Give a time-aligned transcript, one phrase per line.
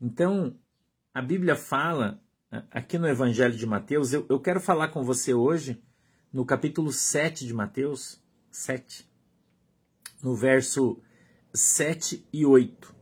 [0.00, 0.56] Então,
[1.12, 2.22] a Bíblia fala,
[2.70, 5.82] aqui no Evangelho de Mateus, eu, eu quero falar com você hoje,
[6.32, 9.08] no capítulo 7 de Mateus, 7,
[10.22, 11.02] no verso
[11.52, 12.94] 7 e 8.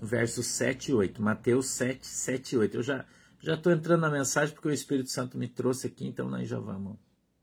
[0.00, 1.22] Versos 7 e 8.
[1.22, 2.76] Mateus 7, 7 e 8.
[2.76, 3.06] Eu já
[3.46, 6.58] já estou entrando na mensagem porque o Espírito Santo me trouxe aqui, então nós já
[6.58, 6.98] vamos,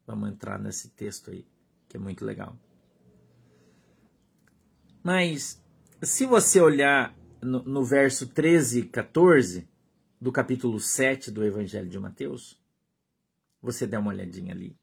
[0.06, 1.48] vamos entrar nesse texto aí,
[1.88, 2.58] que é muito legal.
[5.02, 5.64] Mas
[6.02, 9.68] se você olhar no, verso 13 e 14
[10.20, 12.60] do capítulo 7 do Evangelho de Mateus,
[13.62, 14.78] você dá uma olhadinha ali.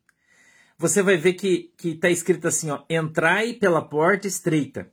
[0.78, 4.92] Você vai ver que está escrito assim, ó, entrai pela porta estreita,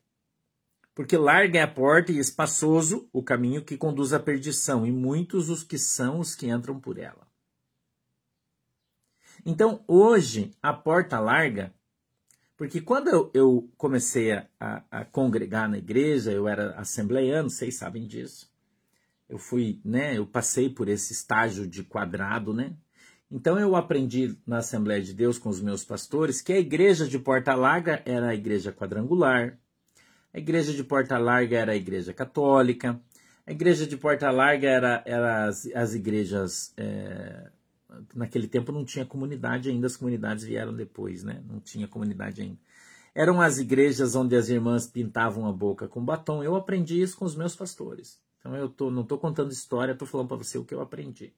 [0.94, 5.50] porque larga é a porta e espaçoso o caminho que conduz à perdição, e muitos
[5.50, 7.28] os que são os que entram por ela.
[9.46, 11.74] Então, hoje, a porta larga
[12.58, 18.52] porque quando eu, comecei a, a, congregar na igreja, eu era assembleiano, vocês sabem disso.
[19.30, 22.74] Eu fui, né, eu passei por esse estágio de quadrado, né?
[23.30, 27.20] Então eu aprendi na Assembleia de Deus com os meus pastores que a igreja de
[27.20, 29.60] Porta Larga era a igreja quadrangular,
[30.34, 33.00] a igreja de Porta Larga era a igreja católica,
[33.46, 37.52] a igreja de Porta Larga era, era as, as igrejas é,
[38.14, 41.44] naquele tempo não tinha comunidade ainda, as comunidades vieram depois, né?
[41.48, 42.60] Não tinha comunidade ainda.
[43.16, 46.44] Eram as igrejas onde as irmãs pintavam a boca com batom.
[46.44, 48.22] Eu aprendi isso com os meus pastores.
[48.40, 51.34] Então eu tô, não estou contando história, estou falando para você o que eu aprendi.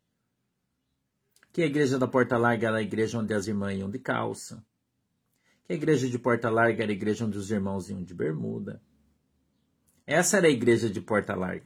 [1.53, 4.63] Que a igreja da Porta Larga era a igreja onde as irmãs iam de calça.
[5.65, 8.81] Que a igreja de Porta Larga era a igreja onde os irmãos iam de bermuda.
[10.05, 11.65] Essa era a igreja de Porta Larga,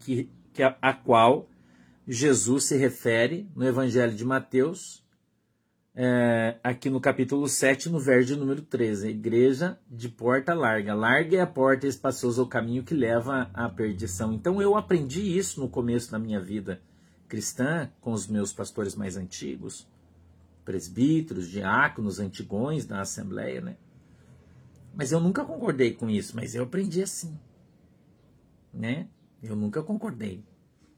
[0.00, 1.48] que, que a, a qual
[2.06, 5.04] Jesus se refere no Evangelho de Mateus,
[5.92, 9.08] é, aqui no capítulo 7, no verso número 13.
[9.08, 10.94] A igreja de porta larga.
[10.94, 14.32] Larga é a porta espaçosa o caminho que leva à perdição.
[14.32, 16.80] Então eu aprendi isso no começo da minha vida
[17.26, 19.88] cristã, com os meus pastores mais antigos,
[20.64, 23.76] presbíteros, diáconos, antigões da Assembleia, né?
[24.94, 27.36] Mas eu nunca concordei com isso, mas eu aprendi assim,
[28.72, 29.08] né?
[29.42, 30.44] Eu nunca concordei.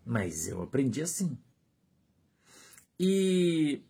[0.09, 1.37] Mas eu aprendi assim.
[2.99, 3.83] E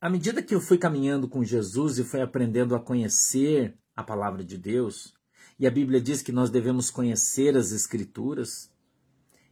[0.00, 4.42] à medida que eu fui caminhando com Jesus e fui aprendendo a conhecer a palavra
[4.42, 5.12] de Deus,
[5.58, 8.72] e a Bíblia diz que nós devemos conhecer as Escrituras,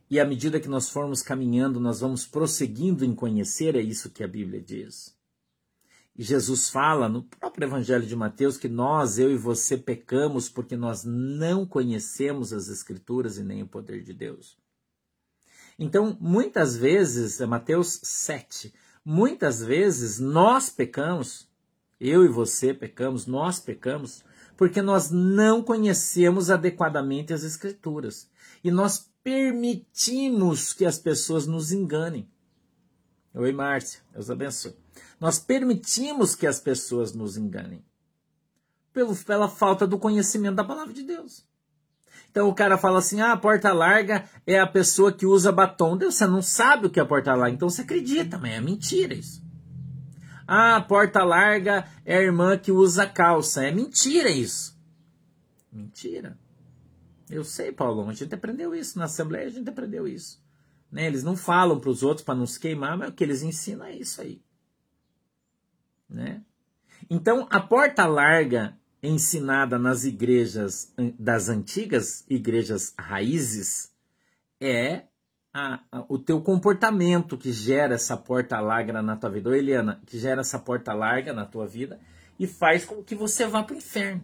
[0.08, 4.24] e à medida que nós formos caminhando, nós vamos prosseguindo em conhecer, é isso que
[4.24, 5.14] a Bíblia diz.
[6.16, 10.74] E Jesus fala no próprio Evangelho de Mateus que nós, eu e você, pecamos porque
[10.74, 14.56] nós não conhecemos as Escrituras e nem o poder de Deus.
[15.78, 18.72] Então, muitas vezes, é Mateus 7,
[19.04, 21.48] muitas vezes nós pecamos,
[22.00, 24.24] eu e você pecamos, nós pecamos,
[24.56, 28.28] porque nós não conhecemos adequadamente as Escrituras.
[28.64, 32.28] E nós permitimos que as pessoas nos enganem.
[33.34, 34.74] Oi, Márcia, Deus abençoe.
[35.20, 37.84] Nós permitimos que as pessoas nos enganem
[38.94, 41.44] pelo, pela falta do conhecimento da palavra de Deus.
[42.36, 45.96] Então o cara fala assim: ah, a porta larga é a pessoa que usa batom.
[45.96, 48.60] Deus, você não sabe o que é a porta larga, então você acredita, mas é
[48.60, 49.42] mentira isso.
[50.46, 53.64] Ah, a porta larga é a irmã que usa calça.
[53.64, 54.78] É mentira isso.
[55.72, 56.38] Mentira.
[57.30, 58.98] Eu sei, Paulo, a gente aprendeu isso.
[58.98, 60.38] Na Assembleia a gente aprendeu isso.
[60.92, 61.06] Né?
[61.06, 63.86] Eles não falam para os outros para não se queimar, mas o que eles ensinam
[63.86, 64.42] é isso aí.
[66.06, 66.42] Né?
[67.08, 68.76] Então, a porta larga
[69.06, 73.92] ensinada nas igrejas das antigas igrejas raízes
[74.60, 75.04] é
[75.52, 79.50] a, a, o teu comportamento que gera essa porta larga na tua vida.
[79.50, 81.98] Ô, Eliana, que gera essa porta larga na tua vida
[82.38, 84.22] e faz com que você vá para o inferno.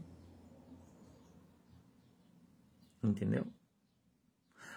[3.03, 3.47] Entendeu?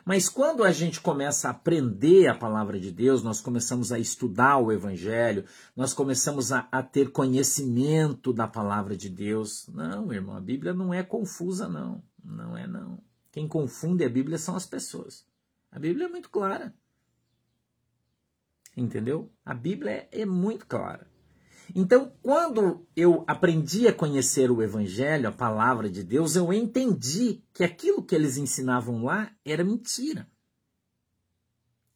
[0.06, 4.60] Mas quando a gente começa a aprender a palavra de Deus, nós começamos a estudar
[4.60, 5.46] o Evangelho,
[5.76, 9.68] nós começamos a, a, ter conhecimento da palavra de Deus.
[9.68, 12.04] Não, irmão, a Bíblia não é confusa, não.
[12.24, 13.02] Não é, não.
[13.32, 15.26] Quem confunde a Bíblia são as pessoas.
[15.72, 16.72] A Bíblia é muito clara.
[18.78, 19.32] Entendeu?
[19.44, 21.08] A Bíblia é, é muito clara.
[21.74, 27.64] Então, quando eu aprendi a conhecer o Evangelho, a palavra de Deus, eu entendi que
[27.64, 30.28] aquilo que eles ensinavam lá era mentira.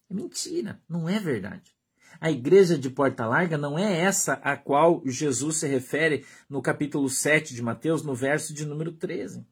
[0.10, 1.72] É mentira, não é verdade.
[2.20, 7.10] A igreja de Porta Larga não é essa a qual Jesus se refere no capítulo
[7.10, 9.46] 7 de Mateus, no verso de número 13.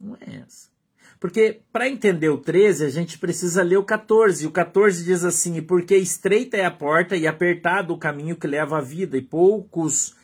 [0.00, 0.75] Não é essa.
[1.18, 4.46] Porque para entender o 13, a gente precisa ler o 14.
[4.46, 8.78] O 14 diz assim: Porque estreita é a porta e apertado o caminho que leva
[8.78, 10.14] à vida, e poucos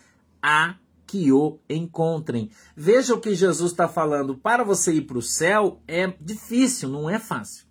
[0.43, 2.51] há que o encontrem.
[2.77, 4.37] Veja o que Jesus está falando.
[4.37, 7.67] Para você ir para o céu é difícil, não é fácil.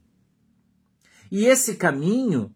[1.32, 2.54] E esse caminho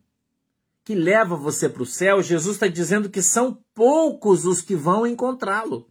[0.84, 5.08] que leva você para o céu, Jesus está dizendo que são poucos os que vão
[5.08, 5.90] encontrá-lo.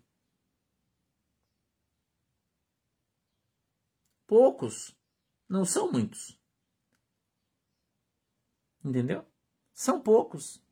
[4.26, 4.94] Poucos.
[5.48, 6.38] Não são muitos.
[8.84, 9.24] Entendeu?
[9.72, 10.62] São poucos.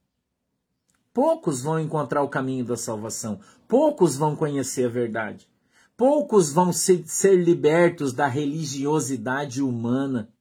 [1.13, 3.41] Poucos vão encontrar o caminho da salvação.
[3.69, 5.49] Poucos vão conhecer a verdade.
[5.97, 10.33] Poucos vão ser, ser libertos da religiosidade humana.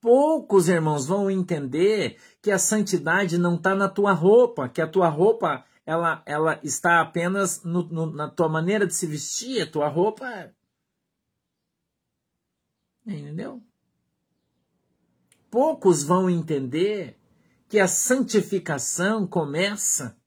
[0.00, 5.08] Poucos, irmãos, vão entender que a santidade não está na tua roupa, que a tua
[5.08, 9.88] roupa ela, ela está apenas no, no, na tua maneira de se vestir, a tua
[9.88, 10.54] roupa.
[13.06, 13.62] Entendeu?
[15.50, 17.18] Poucos vão entender
[17.68, 20.18] que a santificação começa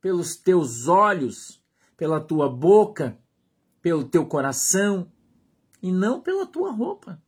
[0.00, 1.62] pelos teus olhos,
[1.96, 3.18] pela tua boca,
[3.80, 5.10] pelo teu coração
[5.82, 7.20] e não pela tua roupa.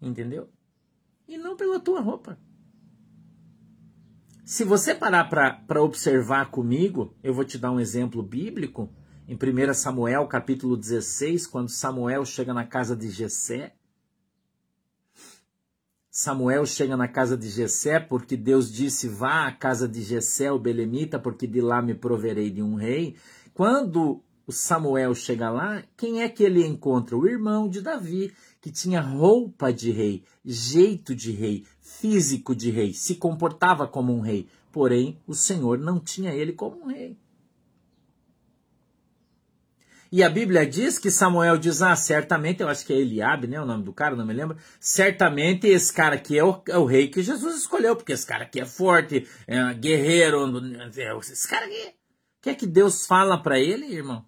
[0.00, 0.50] Entendeu?
[1.26, 2.38] E não pela tua roupa.
[4.44, 8.92] Se você parar para observar comigo, eu vou te dar um exemplo bíblico.
[9.26, 13.74] Em 1 Samuel, capítulo 16, quando Samuel chega na casa de Jessé,
[16.10, 20.58] Samuel chega na casa de Jessé porque Deus disse: "Vá à casa de Jessé o
[20.58, 23.16] belemita, porque de lá me proverei de um rei".
[23.54, 27.16] Quando o Samuel chega lá, quem é que ele encontra?
[27.16, 28.30] O irmão de Davi,
[28.60, 34.20] que tinha roupa de rei, jeito de rei, físico de rei, se comportava como um
[34.20, 34.46] rei.
[34.70, 37.16] Porém, o Senhor não tinha ele como um rei.
[40.16, 43.60] E a Bíblia diz que Samuel diz: Ah, certamente, eu acho que é Eliabe, né?
[43.60, 44.56] O nome do cara, não me lembro.
[44.78, 48.44] Certamente esse cara aqui é o, é o rei que Jesus escolheu, porque esse cara
[48.44, 50.38] aqui é forte, é guerreiro.
[50.96, 51.88] É, esse cara aqui.
[51.88, 54.24] O que é que Deus fala para ele, irmão?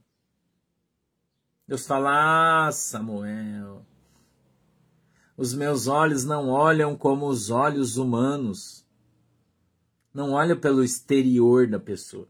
[1.69, 3.87] Deus fala: Ah, Samuel,
[5.37, 8.85] os meus olhos não olham como os olhos humanos.
[10.13, 12.29] Não olham pelo exterior da pessoa.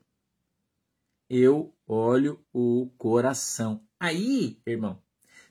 [1.28, 3.80] Eu olho o coração.
[3.98, 4.98] Aí, irmão,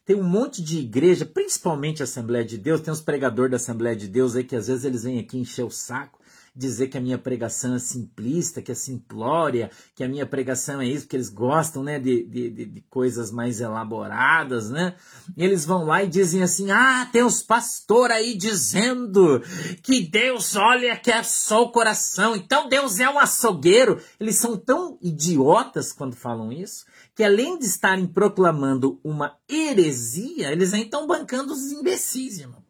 [0.06, 3.96] tem um monte de igreja, principalmente a Assembleia de Deus, tem uns pregadores da Assembleia
[3.96, 6.20] de Deus aí que às vezes eles vêm aqui encher o saco
[6.56, 10.88] dizer que a minha pregação é simplista, que é simplória, que a minha pregação é
[10.88, 14.96] isso, porque eles gostam né, de, de, de coisas mais elaboradas, né?
[15.36, 19.42] E eles vão lá e dizem assim: ah, tem os pastores aí dizendo
[19.84, 24.02] que Deus olha que é só o coração, então Deus é um açougueiro.
[24.18, 30.74] Eles são tão idiotas quando falam isso, que além de estarem proclamando uma heresia, eles
[30.74, 32.64] ainda estão bancando os imbecis, irmão.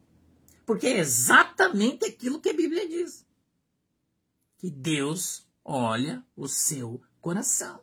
[0.64, 3.25] Porque é exatamente aquilo que a Bíblia diz
[4.66, 7.80] que Deus olha o seu coração.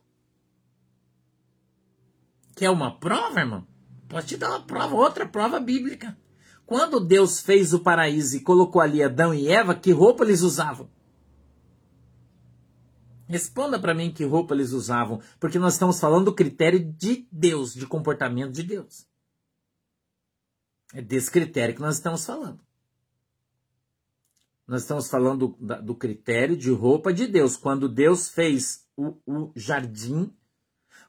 [2.57, 3.65] Quer uma prova, irmão?
[4.09, 6.17] Posso te dar uma prova, outra prova bíblica.
[6.65, 10.89] Quando Deus fez o paraíso e colocou ali Adão e Eva, que roupa eles usavam?
[13.29, 17.73] Responda para mim que roupa eles usavam, porque nós estamos falando do critério de Deus,
[17.73, 19.07] de comportamento de Deus.
[20.93, 22.59] É desse critério que nós estamos falando.
[24.67, 27.57] Nós estamos falando do, critério de roupa de Deus.
[27.57, 30.33] Quando Deus fez o, o jardim,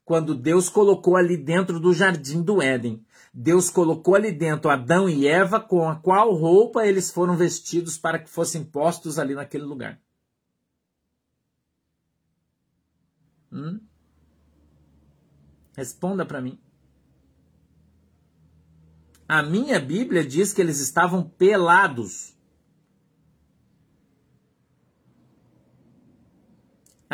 [0.04, 5.26] quando Deus colocou ali dentro do jardim do Éden, Deus colocou ali dentro Adão e
[5.26, 10.00] Eva, com a qual roupa eles foram vestidos para que fossem postos ali naquele lugar.
[13.52, 13.80] Hum?
[15.76, 16.58] Responda para mim.
[19.28, 22.33] A minha Bíblia diz que eles estavam pelados.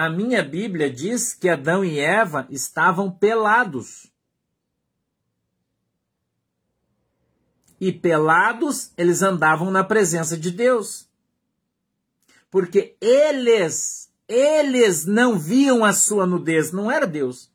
[0.01, 4.11] A minha Bíblia diz que Adão e Eva estavam pelados.
[7.79, 11.07] E pelados, eles andavam na presença de Deus.
[12.51, 17.53] Porque eles, eles não viam a sua nudez, não era Deus.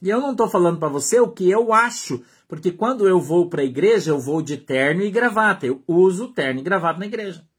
[0.00, 3.50] E eu não estou falando para você o que eu acho, porque quando eu vou
[3.50, 5.66] para a igreja, eu vou de terno e gravata.
[5.66, 7.49] Eu uso terno e gravata na igreja.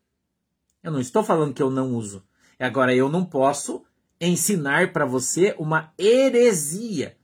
[0.83, 2.23] Eu não estou falando que eu não uso.
[2.59, 3.83] Agora, eu não posso
[4.19, 7.17] ensinar para você uma heresia.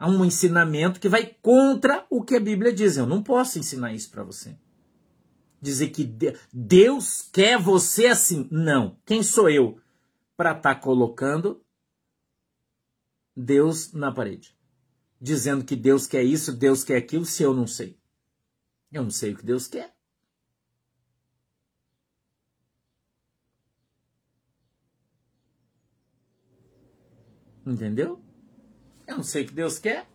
[0.00, 2.96] Um ensinamento que vai contra o que a Bíblia diz.
[2.96, 4.56] Eu não posso ensinar isso para você.
[5.60, 6.04] Dizer que
[6.50, 8.48] Deus quer você assim.
[8.50, 8.96] Não.
[9.04, 9.78] Quem sou eu
[10.36, 11.62] para estar tá colocando
[13.36, 14.56] Deus na parede?
[15.20, 17.98] Dizendo que Deus quer isso, Deus quer aquilo, se eu não sei.
[18.90, 19.94] Eu não sei o que Deus quer.
[27.70, 28.18] Entendeu?
[29.06, 30.08] Eu não sei o que Deus quer.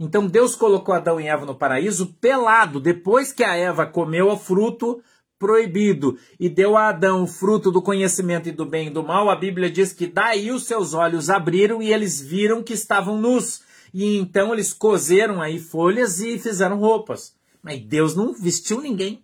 [0.00, 4.36] Então Deus colocou Adão e Eva no paraíso pelado, depois que a Eva comeu o
[4.36, 5.02] fruto
[5.38, 9.28] proibido e deu a Adão o fruto do conhecimento e do bem e do mal,
[9.28, 13.60] a Bíblia diz que daí os seus olhos abriram e eles viram que estavam nus.
[13.92, 17.34] E então eles cozeram aí folhas e fizeram roupas.
[17.62, 19.22] Mas Deus não vestiu ninguém.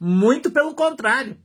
[0.00, 1.36] Muito pelo contrário.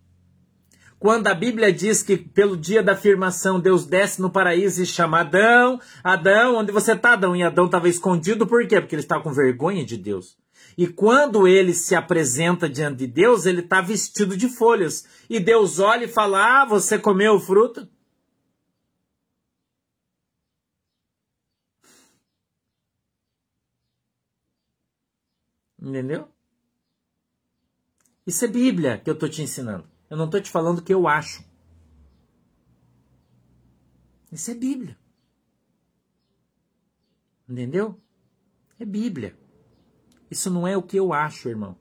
[1.00, 5.20] Quando a Bíblia diz que pelo dia da afirmação Deus desce no paraíso e chama
[5.20, 7.36] Adão, Adão, onde você está, Adão?
[7.36, 8.82] E Adão estava escondido, por quê?
[8.82, 10.36] Porque ele estava com vergonha de Deus.
[10.76, 15.06] E quando ele se apresenta diante de Deus, ele está vestido de folhas.
[15.30, 17.88] E Deus olha e fala: Ah, você comeu o fruto?
[25.80, 26.28] Entendeu?
[28.26, 29.97] Isso é Bíblia que eu estou te ensinando.
[30.10, 31.44] Eu não estou te falando o que eu acho.
[34.32, 34.98] Isso é Bíblia.
[37.48, 38.00] Entendeu?
[38.80, 39.38] É Bíblia.
[40.30, 41.78] Isso não é o que eu acho, irmão.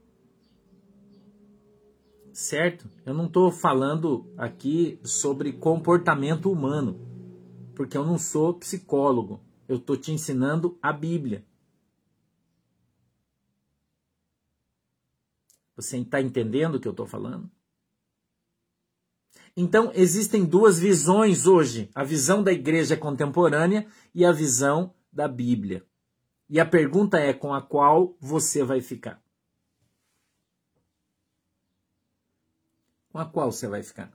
[2.33, 2.89] Certo?
[3.05, 7.01] Eu não estou falando aqui sobre comportamento humano,
[7.75, 9.41] porque eu não sou psicólogo.
[9.67, 11.45] Eu estou te ensinando a Bíblia.
[15.75, 17.51] Você está entendendo o que eu estou falando?
[19.57, 25.85] Então, existem duas visões hoje: a visão da igreja contemporânea e a visão da Bíblia.
[26.49, 29.21] E a pergunta é com a qual você vai ficar?
[33.11, 34.13] Com a qual você vai ficar?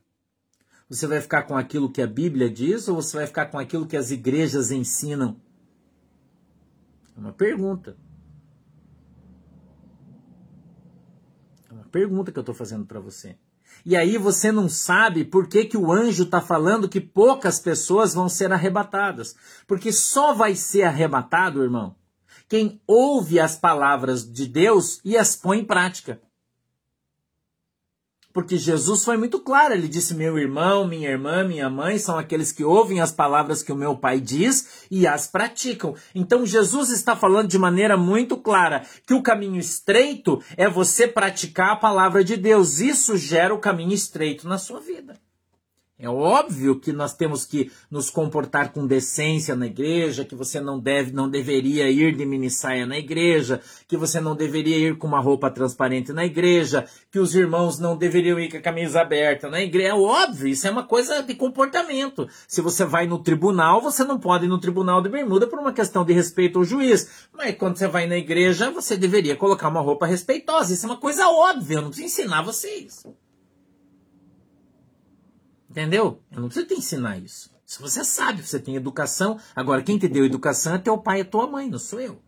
[0.87, 3.87] Você vai ficar com aquilo que a Bíblia diz ou você vai ficar com aquilo
[3.87, 5.41] que as igrejas ensinam?
[7.15, 7.97] É uma pergunta.
[11.69, 13.37] É uma pergunta que eu estou fazendo para você.
[13.85, 18.13] E aí você não sabe por que, que o anjo está falando que poucas pessoas
[18.13, 19.35] vão ser arrebatadas.
[19.67, 21.95] Porque só vai ser arrebatado, irmão,
[22.47, 26.21] quem ouve as palavras de Deus e as põe em prática.
[28.33, 32.51] Porque Jesus foi muito claro, ele disse: Meu irmão, minha irmã, minha mãe são aqueles
[32.51, 35.95] que ouvem as palavras que o meu pai diz e as praticam.
[36.15, 41.71] Então Jesus está falando de maneira muito clara que o caminho estreito é você praticar
[41.71, 42.79] a palavra de Deus.
[42.79, 45.19] Isso gera o caminho estreito na sua vida.
[46.01, 50.79] É óbvio que nós temos que nos comportar com decência na igreja, que você não
[50.79, 55.19] deve, não deveria ir de minissaia na igreja, que você não deveria ir com uma
[55.19, 59.61] roupa transparente na igreja, que os irmãos não deveriam ir com a camisa aberta na
[59.61, 59.89] igreja.
[59.89, 62.27] É óbvio, isso é uma coisa de comportamento.
[62.47, 65.71] Se você vai no tribunal, você não pode ir no tribunal de bermuda por uma
[65.71, 67.27] questão de respeito ao juiz.
[67.31, 70.73] Mas quando você vai na igreja, você deveria colocar uma roupa respeitosa.
[70.73, 73.03] Isso é uma coisa óbvia, eu não preciso ensinar vocês.
[75.71, 76.21] Entendeu?
[76.29, 77.49] Eu não preciso te ensinar isso.
[77.65, 79.39] Se você sabe, você tem educação.
[79.55, 82.21] Agora, quem te deu educação é teu pai e tua mãe, não sou eu.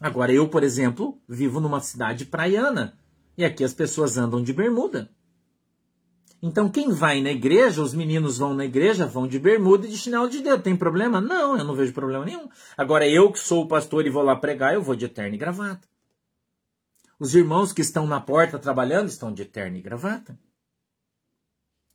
[0.00, 2.98] Agora, eu, por exemplo, vivo numa cidade praiana.
[3.36, 5.10] E aqui as pessoas andam de bermuda.
[6.42, 9.98] Então, quem vai na igreja, os meninos vão na igreja, vão de bermuda e de
[9.98, 10.62] chinelo de dedo.
[10.62, 11.20] Tem problema?
[11.20, 12.48] Não, eu não vejo problema nenhum.
[12.74, 15.38] Agora, eu que sou o pastor e vou lá pregar, eu vou de terno e
[15.38, 15.86] gravata.
[17.18, 20.38] Os irmãos que estão na porta trabalhando estão de terno e gravata.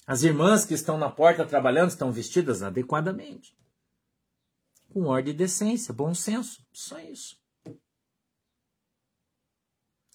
[0.07, 3.57] As irmãs que estão na porta trabalhando estão vestidas adequadamente.
[4.89, 6.65] Com ordem e decência, bom senso.
[6.71, 7.37] Só isso.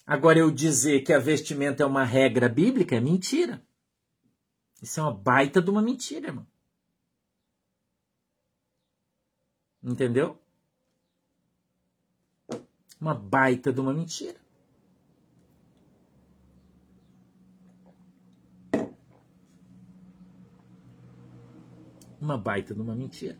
[0.06, 3.64] Agora, eu dizer que a vestimenta é uma regra bíblica é mentira.
[4.80, 6.46] Isso é uma baita de uma mentira, irmão.
[9.82, 10.40] Entendeu?
[13.00, 14.40] Uma baita de uma mentira.
[22.20, 23.38] Uma baita de uma mentira.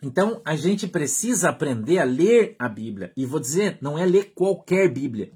[0.00, 3.12] Então a gente precisa aprender a ler a Bíblia.
[3.16, 5.32] E vou dizer, não é ler qualquer Bíblia.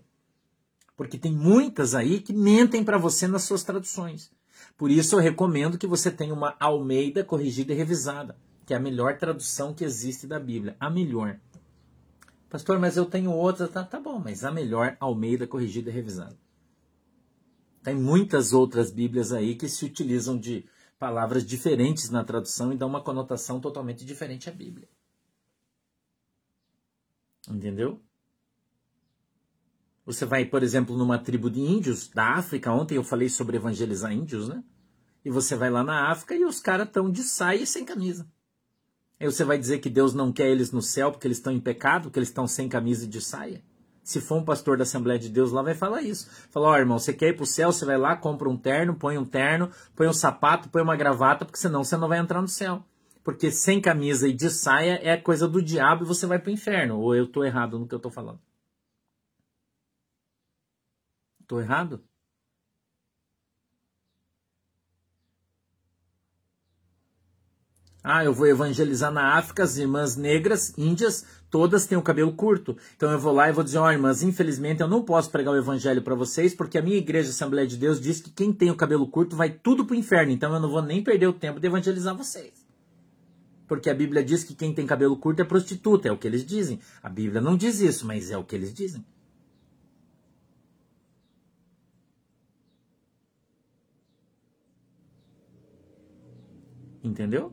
[0.96, 4.30] Porque tem muitas aí que mentem para você nas suas traduções.
[4.76, 8.80] Por isso eu recomendo que você tenha uma Almeida corrigida e revisada, que é a
[8.80, 10.76] melhor tradução que existe da Bíblia.
[10.78, 11.40] A melhor.
[12.48, 13.66] Pastor, mas eu tenho outra.
[13.66, 16.36] Tá, tá bom, mas a melhor Almeida corrigida e revisada.
[17.82, 20.64] Tem muitas outras Bíblias aí que se utilizam de
[21.02, 24.88] palavras diferentes na tradução e dão uma conotação totalmente diferente à Bíblia.
[27.50, 28.00] Entendeu?
[30.06, 34.12] Você vai, por exemplo, numa tribo de índios da África, ontem eu falei sobre evangelizar
[34.12, 34.62] índios, né?
[35.24, 38.30] E você vai lá na África e os caras estão de saia e sem camisa.
[39.18, 41.58] Aí você vai dizer que Deus não quer eles no céu porque eles estão em
[41.58, 43.64] pecado, porque eles estão sem camisa e de saia?
[44.02, 46.28] Se for um pastor da Assembleia de Deus lá, vai falar isso.
[46.50, 48.94] Fala, ó, oh, irmão, você quer ir pro céu, você vai lá, compra um terno,
[48.94, 52.42] põe um terno, põe um sapato, põe uma gravata, porque senão você não vai entrar
[52.42, 52.84] no céu.
[53.22, 56.98] Porque sem camisa e de saia é coisa do diabo e você vai pro inferno.
[56.98, 58.40] Ou eu tô errado no que eu tô falando?
[61.46, 62.02] Tô errado?
[68.04, 72.76] Ah, eu vou evangelizar na África, as irmãs negras, índias, todas têm o cabelo curto.
[72.96, 75.52] Então eu vou lá e vou dizer, ó, oh, irmãs, infelizmente eu não posso pregar
[75.52, 78.70] o evangelho para vocês, porque a minha igreja Assembleia de Deus diz que quem tem
[78.70, 80.32] o cabelo curto vai tudo pro inferno.
[80.32, 82.66] Então eu não vou nem perder o tempo de evangelizar vocês.
[83.68, 86.44] Porque a Bíblia diz que quem tem cabelo curto é prostituta, é o que eles
[86.44, 86.80] dizem.
[87.02, 89.04] A Bíblia não diz isso, mas é o que eles dizem.
[97.04, 97.52] Entendeu?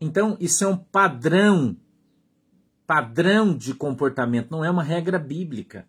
[0.00, 1.76] Então, isso é um padrão,
[2.86, 5.88] padrão de comportamento, não é uma regra bíblica.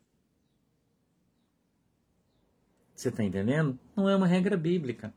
[2.96, 3.78] Você está entendendo?
[3.96, 5.14] Não é uma regra bíblica.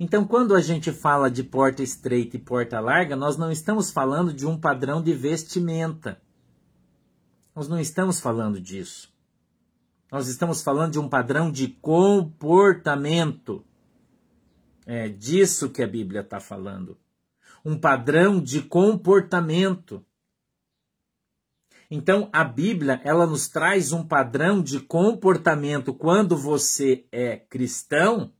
[0.00, 4.32] Então, quando a gente fala de porta estreita e porta larga, nós não estamos falando
[4.32, 6.20] de um padrão de vestimenta.
[7.54, 9.12] Nós não estamos falando disso.
[10.10, 13.62] Nós estamos falando de um padrão de comportamento.
[14.86, 16.96] É disso que a Bíblia está falando
[17.64, 20.04] um padrão de comportamento.
[21.90, 25.94] Então, a Bíblia, ela nos traz um padrão de comportamento.
[25.94, 28.32] Quando você é cristão,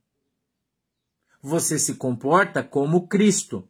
[1.41, 3.67] você se comporta como Cristo.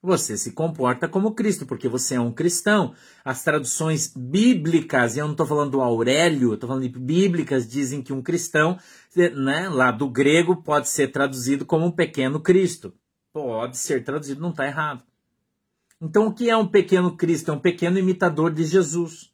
[0.00, 2.94] Você se comporta como Cristo, porque você é um cristão.
[3.24, 8.00] As traduções bíblicas, e eu não estou falando do Aurélio, estou falando de bíblicas, dizem
[8.00, 8.78] que um cristão,
[9.16, 12.94] né, lá do grego, pode ser traduzido como um pequeno Cristo.
[13.32, 15.02] Pode ser traduzido, não está errado.
[16.00, 17.50] Então, o que é um pequeno Cristo?
[17.50, 19.32] É um pequeno imitador de Jesus.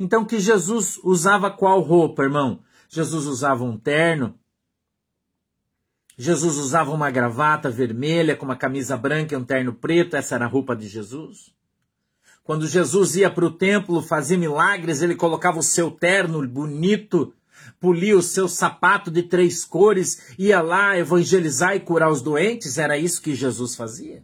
[0.00, 2.62] Então, que Jesus usava qual roupa, irmão?
[2.88, 4.34] Jesus usava um terno,
[6.16, 10.44] Jesus usava uma gravata vermelha com uma camisa branca e um terno preto, essa era
[10.44, 11.52] a roupa de Jesus.
[12.44, 17.32] Quando Jesus ia para o templo fazer milagres, ele colocava o seu terno bonito,
[17.80, 22.98] polia o seu sapato de três cores, ia lá evangelizar e curar os doentes, era
[22.98, 24.22] isso que Jesus fazia.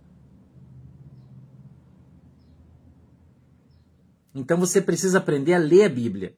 [4.34, 6.37] Então você precisa aprender a ler a Bíblia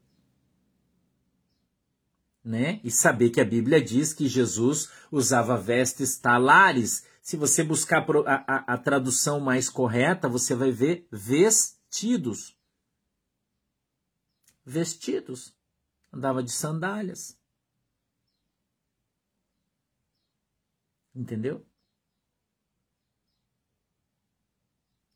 [2.44, 2.81] né?
[2.83, 7.07] E saber que a Bíblia diz que Jesus usava vestes talares.
[7.22, 12.57] Se você buscar a, a, a tradução mais correta, você vai ver vestidos.
[14.64, 15.57] Vestidos.
[16.12, 17.38] Andava de sandálias.
[21.14, 21.66] Entendeu?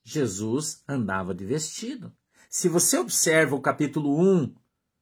[0.05, 2.15] Jesus andava de vestido.
[2.51, 4.55] Se você observa o capítulo 1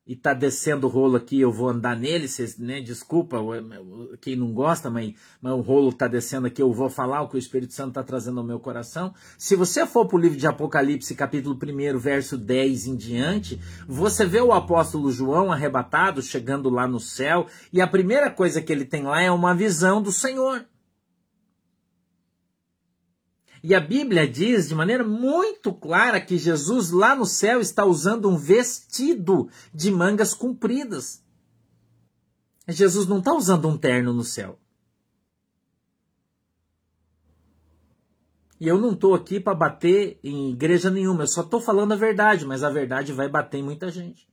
[0.07, 3.39] e tá descendo o rolo aqui, eu vou andar nele, vocês, né, desculpa
[4.21, 7.37] quem não gosta, mas, mas o rolo tá descendo aqui, eu vou falar o que
[7.37, 9.15] o Espírito Santo está trazendo ao meu coração.
[9.39, 14.27] Se você for para o livro de Apocalipse, capítulo 1, verso 10 em diante, você
[14.27, 18.85] vê o apóstolo João arrebatado, chegando lá no céu, e a primeira coisa que ele
[18.85, 20.67] tem lá é uma visão do Senhor.
[23.63, 28.29] E a Bíblia diz de maneira muito clara que Jesus lá no céu está usando
[28.29, 31.23] um vestido de mangas compridas.
[32.67, 34.59] Jesus não está usando um terno no céu.
[38.59, 41.97] E eu não estou aqui para bater em igreja nenhuma, eu só estou falando a
[41.97, 44.29] verdade, mas a verdade vai bater em muita gente.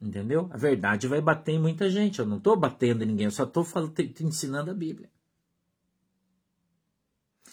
[0.00, 0.48] Entendeu?
[0.52, 2.18] A verdade vai bater em muita gente.
[2.18, 3.66] Eu não estou batendo em ninguém, eu só estou
[4.20, 5.10] ensinando a Bíblia.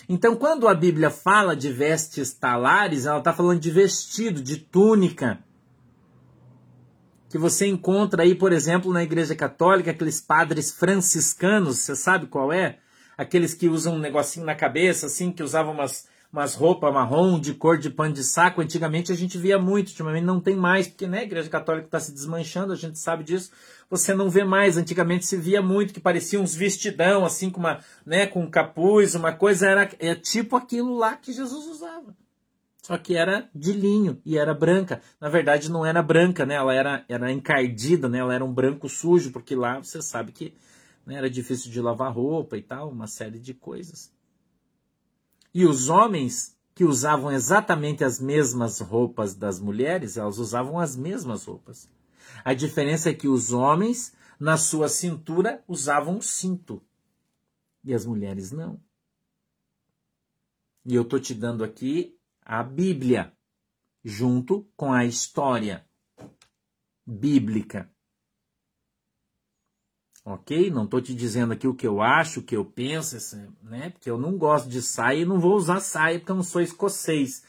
[0.07, 5.39] Então, quando a Bíblia fala de vestes talares, ela está falando de vestido, de túnica.
[7.29, 12.51] Que você encontra aí, por exemplo, na Igreja Católica, aqueles padres franciscanos, você sabe qual
[12.51, 12.79] é?
[13.17, 17.53] Aqueles que usam um negocinho na cabeça, assim, que usavam umas, umas roupas marrom de
[17.53, 18.59] cor de pano de saco.
[18.59, 21.99] Antigamente a gente via muito, ultimamente não tem mais, porque né, a Igreja Católica está
[21.99, 23.51] se desmanchando, a gente sabe disso
[23.89, 24.75] você não vê mais.
[24.75, 29.13] Antigamente se via muito que parecia uns vestidão, assim, com uma, né, com um capuz,
[29.13, 32.15] uma coisa, era é tipo aquilo lá que Jesus usava.
[32.81, 35.01] Só que era de linho e era branca.
[35.21, 36.55] Na verdade, não era branca, né?
[36.55, 38.17] Ela era, era encardida, né?
[38.17, 40.53] Ela era um branco sujo, porque lá você sabe que
[41.05, 44.11] né, era difícil de lavar roupa e tal, uma série de coisas.
[45.53, 51.45] E os homens que usavam exatamente as mesmas roupas das mulheres, elas usavam as mesmas
[51.45, 51.87] roupas.
[52.43, 56.81] A diferença é que os homens, na sua cintura, usavam cinto.
[57.83, 58.81] E as mulheres não.
[60.85, 63.31] E eu tô te dando aqui a Bíblia,
[64.03, 65.85] junto com a história
[67.05, 67.92] bíblica.
[70.25, 70.71] Ok?
[70.71, 73.17] Não estou te dizendo aqui o que eu acho, o que eu penso,
[73.61, 73.89] né?
[73.89, 76.61] Porque eu não gosto de saia e não vou usar saia porque eu não sou
[76.61, 77.43] escocês.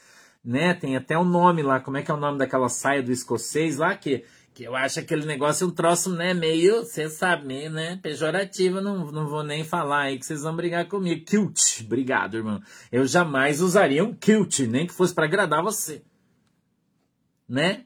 [0.44, 0.74] Né?
[0.74, 3.78] Tem até um nome lá, como é que é o nome daquela saia do escocês
[3.78, 7.98] lá, que, que eu acho aquele negócio um troço, né, meio, você sabe, meio, né,
[8.02, 11.24] pejorativo, não, não vou nem falar aí que vocês vão brigar comigo.
[11.24, 12.60] Kilt, obrigado, irmão.
[12.92, 16.02] Eu jamais usaria um kilt, nem que fosse para agradar você.
[17.48, 17.84] Né?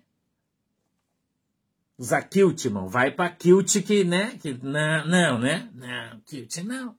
[1.99, 2.89] Usar kilt, irmão.
[2.89, 4.39] Vai pra kilt que, né?
[4.39, 5.69] Que, não, não, né?
[5.75, 6.97] Não, kilt não.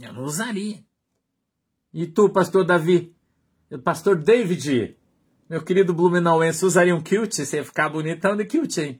[0.00, 0.82] Eu não usaria.
[1.92, 3.14] E tu, pastor Davi?
[3.84, 4.96] Pastor David,
[5.48, 7.34] meu querido Blumenauense, usaria um kilt?
[7.34, 8.98] Você ia ficar bonitão de kilt, hein?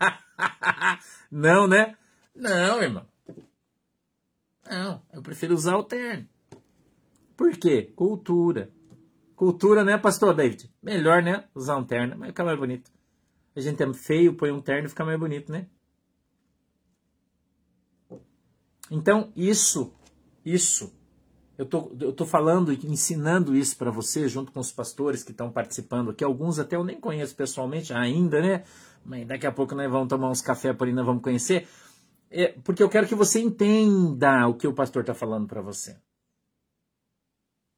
[1.30, 1.96] não, né?
[2.34, 3.06] Não, irmão.
[4.68, 6.28] Não, eu prefiro usar o terno.
[7.36, 7.92] Por quê?
[7.94, 8.70] Cultura.
[9.36, 10.70] Cultura, né, pastor David?
[10.82, 11.44] Melhor, né?
[11.54, 12.90] Usar um terno, mas fica mais bonito.
[13.60, 15.66] A gente é feio, põe um terno e fica mais bonito, né?
[18.90, 19.94] Então, isso,
[20.44, 20.92] isso,
[21.56, 25.52] eu tô, eu tô falando, ensinando isso para você, junto com os pastores que estão
[25.52, 26.24] participando aqui.
[26.24, 28.64] Alguns até eu nem conheço pessoalmente ainda, né?
[29.04, 31.68] Mas daqui a pouco nós vamos tomar uns café por aí, nós vamos conhecer.
[32.30, 36.00] É, porque eu quero que você entenda o que o pastor está falando para você.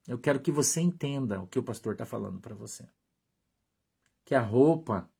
[0.06, 2.88] Eu quero que você entenda o que o pastor está falando para você.
[4.24, 5.10] Que a roupa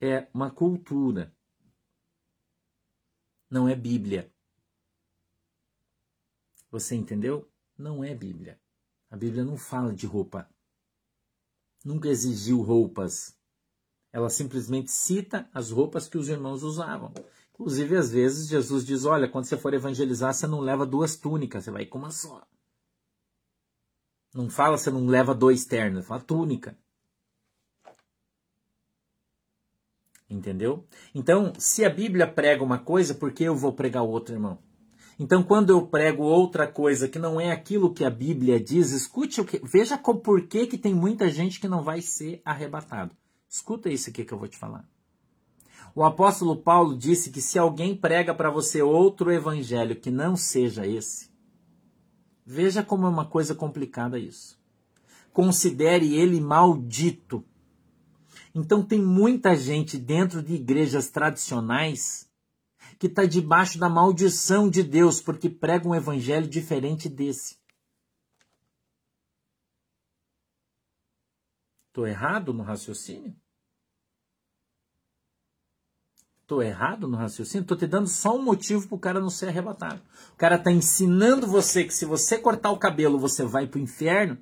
[0.00, 1.34] é uma cultura,
[3.50, 4.32] não é Bíblia.
[6.70, 7.50] Você entendeu?
[7.76, 8.60] Não é Bíblia.
[9.10, 10.48] A Bíblia não fala de roupa.
[11.84, 13.36] Nunca exigiu roupas.
[14.12, 17.12] Ela simplesmente cita as roupas que os irmãos usavam.
[17.52, 21.64] Inclusive, às vezes, Jesus diz: Olha, quando você for evangelizar, você não leva duas túnicas,
[21.64, 22.46] você vai com uma só.
[24.32, 26.78] Não fala você não leva dois ternos, fala túnica.
[30.30, 30.86] Entendeu?
[31.12, 34.58] Então, se a Bíblia prega uma coisa, por que eu vou pregar outra, irmão?
[35.18, 39.40] Então, quando eu prego outra coisa que não é aquilo que a Bíblia diz, escute
[39.40, 43.14] o que, veja por que, que tem muita gente que não vai ser arrebatado.
[43.48, 44.88] Escuta isso aqui que eu vou te falar.
[45.94, 50.86] O apóstolo Paulo disse que se alguém prega para você outro evangelho que não seja
[50.86, 51.28] esse,
[52.46, 54.58] veja como é uma coisa complicada isso.
[55.32, 57.44] Considere ele maldito
[58.54, 62.28] então tem muita gente dentro de igrejas tradicionais
[62.98, 67.58] que está debaixo da maldição de Deus porque prega um evangelho diferente desse.
[71.88, 73.34] Estou errado no raciocínio?
[76.42, 77.62] Estou errado no raciocínio?
[77.62, 80.02] Estou te dando só um motivo para o cara não ser arrebatado.
[80.32, 83.82] O cara está ensinando você que se você cortar o cabelo você vai para o
[83.82, 84.36] inferno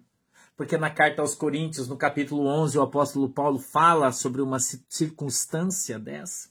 [0.58, 6.00] porque na carta aos Coríntios, no capítulo 11, o apóstolo Paulo fala sobre uma circunstância
[6.00, 6.48] dessa.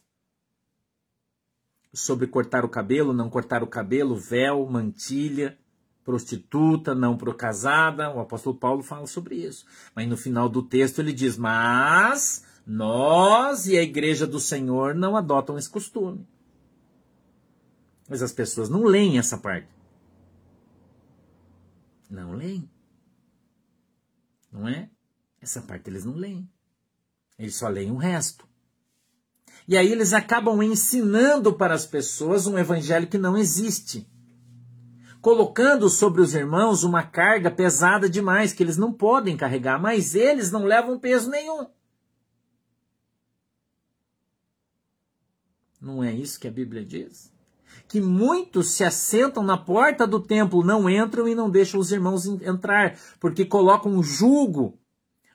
[1.93, 5.57] Sobre cortar o cabelo, não cortar o cabelo, véu, mantilha,
[6.05, 8.09] prostituta, não casada.
[8.09, 9.65] O apóstolo Paulo fala sobre isso.
[9.93, 15.17] Mas no final do texto ele diz: Mas nós e a igreja do Senhor não
[15.17, 16.25] adotam esse costume.
[18.07, 19.67] Mas as pessoas não leem essa parte.
[22.09, 22.69] Não leem.
[24.57, 24.89] Não é?
[25.39, 26.49] Essa parte eles não leem.
[27.37, 28.47] Eles só leem o resto.
[29.67, 34.09] E aí eles acabam ensinando para as pessoas um evangelho que não existe.
[35.21, 40.51] Colocando sobre os irmãos uma carga pesada demais que eles não podem carregar, mas eles
[40.51, 41.67] não levam peso nenhum.
[45.79, 47.31] Não é isso que a Bíblia diz?
[47.87, 52.25] Que muitos se assentam na porta do templo, não entram e não deixam os irmãos
[52.25, 54.77] entrar, porque colocam um jugo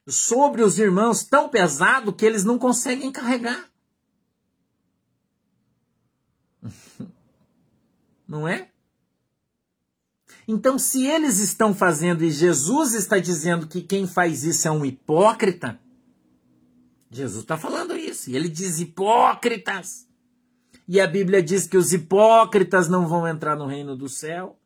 [0.06, 3.70] sobre os irmãos tão pesado que eles não conseguem carregar.
[8.26, 8.70] Não é?
[10.48, 14.86] Então, se eles estão fazendo e Jesus está dizendo que quem faz isso é um
[14.86, 15.78] hipócrita,
[17.10, 18.30] Jesus está falando isso.
[18.30, 20.08] E ele diz: hipócritas
[20.86, 24.58] e a Bíblia diz que os hipócritas não vão entrar no reino do céu.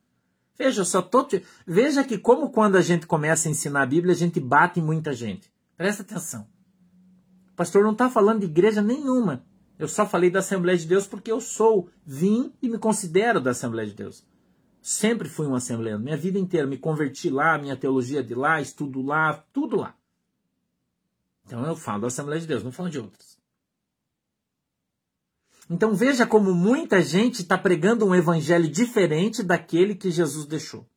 [0.58, 1.44] Veja, só tô te...
[1.66, 4.82] veja que como quando a gente começa a ensinar a Bíblia, a gente bate em
[4.82, 5.52] muita gente.
[5.76, 6.46] Presta atenção.
[7.52, 9.44] O pastor não está falando de igreja nenhuma.
[9.78, 13.50] Eu só falei da Assembleia de Deus porque eu sou, vim e me considero da
[13.50, 14.24] Assembleia de Deus.
[14.80, 16.66] Sempre fui um assembleano, minha vida inteira.
[16.66, 19.94] Me converti lá, minha teologia de lá, estudo lá, tudo lá.
[21.44, 23.35] Então eu falo da Assembleia de Deus, não falo de outras.
[25.68, 30.88] Então veja como muita gente está pregando um evangelho diferente daquele que Jesus deixou.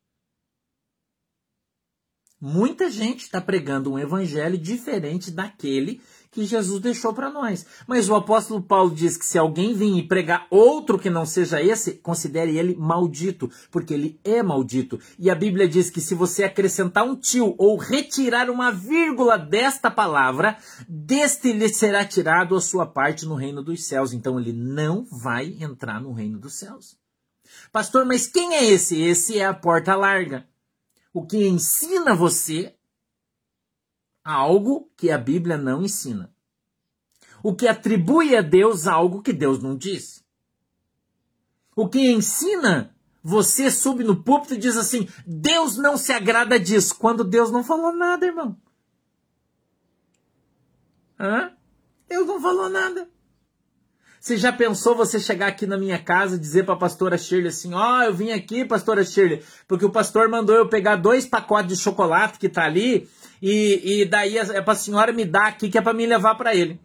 [2.40, 6.00] Muita gente está pregando um evangelho diferente daquele
[6.30, 7.66] que Jesus deixou para nós.
[7.86, 11.60] Mas o apóstolo Paulo diz que se alguém vir e pregar outro que não seja
[11.60, 14.98] esse, considere ele maldito, porque ele é maldito.
[15.18, 19.90] E a Bíblia diz que se você acrescentar um tio ou retirar uma vírgula desta
[19.90, 20.56] palavra,
[20.88, 24.12] deste lhe será tirado a sua parte no reino dos céus.
[24.12, 26.96] Então ele não vai entrar no reino dos céus.
[27.72, 29.00] Pastor, mas quem é esse?
[29.00, 30.46] Esse é a porta larga.
[31.12, 32.74] O que ensina você
[34.24, 36.32] algo que a Bíblia não ensina.
[37.42, 40.24] O que atribui a Deus algo que Deus não diz.
[41.74, 46.94] O que ensina você sube no púlpito e diz assim: Deus não se agrada disso,
[46.96, 48.56] quando Deus não falou nada, irmão.
[51.18, 51.52] Hã?
[52.08, 53.08] Deus não falou nada.
[54.20, 57.48] Você já pensou você chegar aqui na minha casa e dizer para a pastora Shirley
[57.48, 61.24] assim: Ó, oh, eu vim aqui, pastora Shirley, porque o pastor mandou eu pegar dois
[61.24, 63.08] pacotes de chocolate que tá ali
[63.40, 66.34] e, e daí é, para a senhora me dar aqui que é para me levar
[66.34, 66.78] para ele.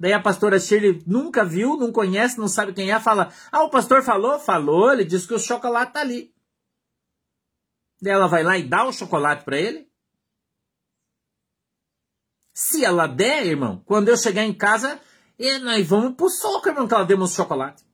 [0.00, 3.70] Daí a pastora Shirley nunca viu, não conhece, não sabe quem é, fala: Ah, o
[3.70, 4.38] pastor falou?
[4.38, 6.32] Falou, ele disse que o chocolate tá ali.
[8.00, 9.86] Daí ela vai lá e dá o chocolate para ele.
[12.54, 14.98] Se ela der, irmão, quando eu chegar em casa,
[15.38, 17.84] e nós vamos pro soco, irmão, que ela um chocolate.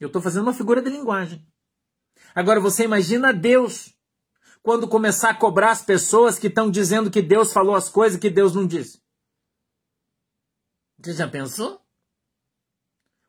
[0.00, 1.46] Eu estou fazendo uma figura de linguagem.
[2.34, 3.94] Agora você imagina Deus
[4.62, 8.30] quando começar a cobrar as pessoas que estão dizendo que Deus falou as coisas que
[8.30, 9.02] Deus não disse.
[10.98, 11.80] Você já pensou?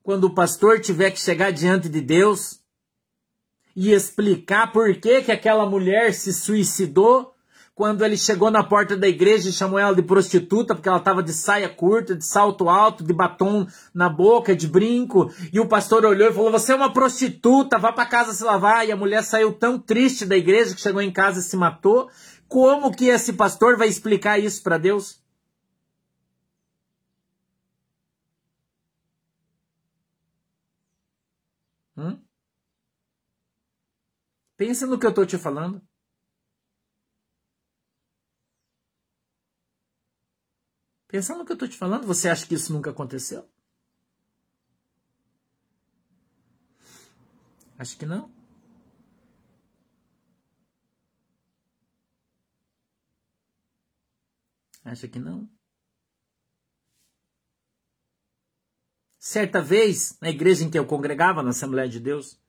[0.02, 2.64] Quando o pastor tiver que chegar diante de Deus
[3.76, 7.36] e explicar por que, que aquela mulher se suicidou,
[7.80, 11.24] quando ele chegou na porta da igreja e chamou ela de prostituta, porque ela estava
[11.24, 16.04] de saia curta, de salto alto, de batom na boca, de brinco, e o pastor
[16.04, 18.86] olhou e falou: Você é uma prostituta, vá para casa se lavar.
[18.86, 22.10] E a mulher saiu tão triste da igreja que chegou em casa e se matou.
[22.50, 25.24] Como que esse pastor vai explicar isso para Deus?
[31.96, 32.20] Hum?
[34.58, 35.82] Pensa no que eu estou te falando.
[41.10, 43.44] Pensando no que eu estou te falando, você acha que isso nunca aconteceu?
[47.80, 48.32] Acho que não.
[54.86, 55.50] Acha que não?
[59.18, 62.40] Certa vez, na igreja em que eu congregava, na Assembleia de Deus,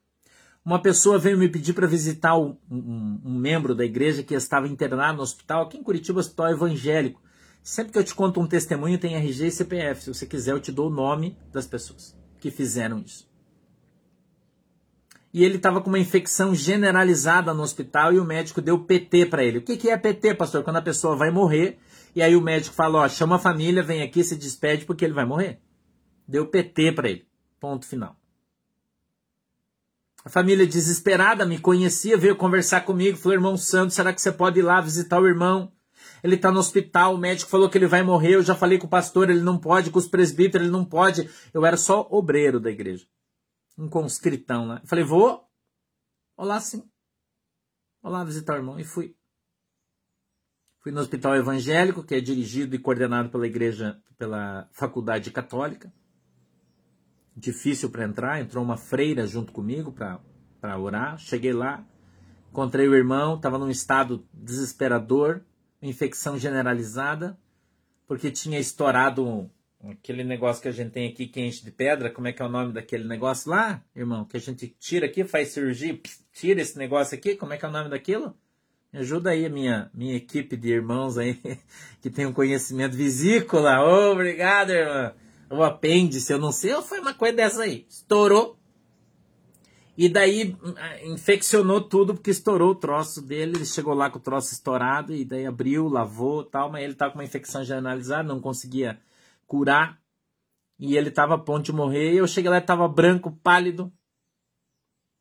[0.63, 4.69] uma pessoa veio me pedir para visitar um, um, um, membro da igreja que estava
[4.69, 7.23] internado no hospital, aqui em Curitiba, hospital evangélico.
[7.63, 10.03] Sempre que eu te conto um testemunho, tem RG e CPF.
[10.03, 13.29] Se você quiser, eu te dou o nome das pessoas que fizeram isso.
[15.33, 19.45] E ele estava com uma infecção generalizada no hospital e o médico deu PT para
[19.45, 19.59] ele.
[19.59, 20.65] O que, que é PT, pastor?
[20.65, 21.79] Quando a pessoa vai morrer
[22.15, 25.15] e aí o médico fala: ó, chama a família, vem aqui, se despede porque ele
[25.15, 25.61] vai morrer.
[26.27, 27.27] Deu PT para ele.
[27.61, 28.17] Ponto final.
[30.25, 34.59] A família desesperada me conhecia, veio conversar comigo, falou: irmão Santo, será que você pode
[34.59, 35.73] ir lá visitar o irmão?
[36.23, 38.87] Ele está no hospital, o médico falou que ele vai morrer, eu já falei com
[38.87, 41.29] o pastor, ele não pode, com os presbíteros, ele não pode.
[41.53, 43.07] Eu era só obreiro da igreja.
[43.79, 44.81] Um conscritão lá.
[44.83, 45.49] Eu falei, vou?
[46.37, 46.83] Olá, sim.
[48.03, 48.79] Olá, visitar o irmão.
[48.79, 49.17] E fui.
[50.83, 55.93] Fui no hospital evangélico, que é dirigido e coordenado pela igreja, pela faculdade católica.
[57.37, 61.19] Difícil para entrar, entrou uma freira junto comigo para orar.
[61.19, 61.87] Cheguei lá,
[62.51, 65.45] encontrei o irmão, estava num estado desesperador
[65.83, 67.39] infecção generalizada,
[68.07, 69.51] porque tinha estourado
[69.89, 72.45] aquele negócio que a gente tem aqui que enche de pedra, como é que é
[72.45, 74.25] o nome daquele negócio lá, irmão?
[74.25, 75.99] Que a gente tira aqui, faz cirurgia,
[76.33, 78.37] tira esse negócio aqui, como é que é o nome daquilo?
[78.93, 81.41] Me ajuda aí minha, minha equipe de irmãos aí,
[82.03, 83.81] que tem um conhecimento vesícula.
[83.83, 85.15] Oh, obrigado, irmão.
[85.49, 87.87] O apêndice, eu não sei, ou foi uma coisa dessa aí.
[87.89, 88.60] Estourou,
[89.97, 90.57] e daí
[91.05, 93.57] infeccionou tudo porque estourou o troço dele.
[93.57, 97.13] Ele chegou lá com o troço estourado e daí abriu, lavou tal, mas ele estava
[97.13, 99.01] com uma infecção generalizada, não conseguia
[99.47, 100.01] curar.
[100.79, 102.15] E ele estava a ponto de morrer.
[102.15, 103.93] E eu cheguei lá e estava branco, pálido.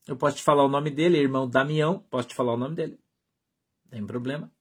[0.08, 1.99] Eu posso te falar o nome dele, irmão Damião.
[2.10, 2.97] Posso te falar o nome dele.
[3.84, 4.51] Não tem problema.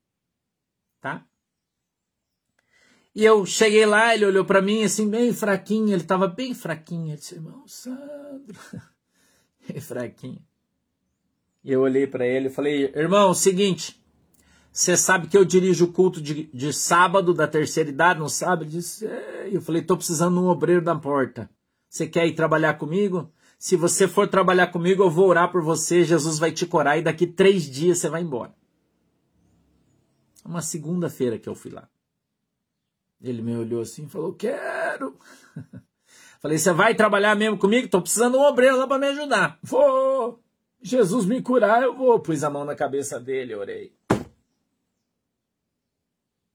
[1.00, 1.24] Tá?
[3.14, 5.88] E eu cheguei lá, ele olhou para mim assim, bem fraquinho.
[5.88, 7.10] Ele estava bem fraquinho.
[7.10, 8.58] Ele disse, irmão Sandro.
[9.80, 10.40] fraquinho.
[11.64, 14.00] E eu olhei para ele e falei: Irmão, seguinte,
[14.72, 18.64] você sabe que eu dirijo o culto de, de sábado da terceira idade, não sabe?
[18.64, 19.48] Ele disse: é.
[19.52, 21.50] Eu falei: Tô precisando de um obreiro da porta.
[21.88, 23.32] Você quer ir trabalhar comigo?
[23.58, 27.02] Se você for trabalhar comigo, eu vou orar por você, Jesus vai te curar e
[27.02, 28.54] daqui três dias você vai embora.
[30.44, 31.88] Uma segunda-feira que eu fui lá.
[33.20, 35.18] Ele me olhou assim e falou: Quero.
[36.40, 37.86] Falei: Você vai trabalhar mesmo comigo?
[37.86, 39.58] Estou precisando de um obreiro lá para me ajudar.
[39.62, 40.42] Vou.
[40.80, 42.20] Jesus me curar, eu vou.
[42.20, 43.92] Pus a mão na cabeça dele, orei.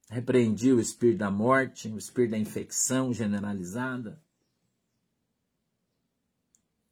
[0.10, 4.22] Repreendi o espírito da morte, o espírito da infecção generalizada.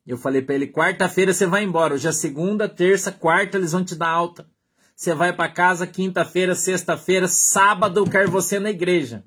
[0.05, 1.93] Eu falei para ele: quarta-feira você vai embora.
[1.93, 4.49] Hoje é segunda, terça, quarta, eles vão te dar alta.
[4.95, 9.23] Você vai para casa quinta-feira, sexta-feira, sábado eu quero você na igreja.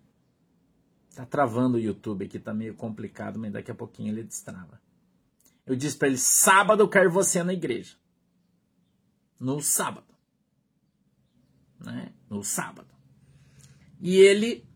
[1.14, 4.80] Tá travando o YouTube aqui, tá meio complicado, mas daqui a pouquinho ele destrava.
[5.64, 7.96] Eu disse para ele: sábado eu quero você na igreja.
[9.38, 10.12] No sábado.
[11.78, 12.12] Né?
[12.28, 12.88] No sábado.
[14.00, 14.66] E ele,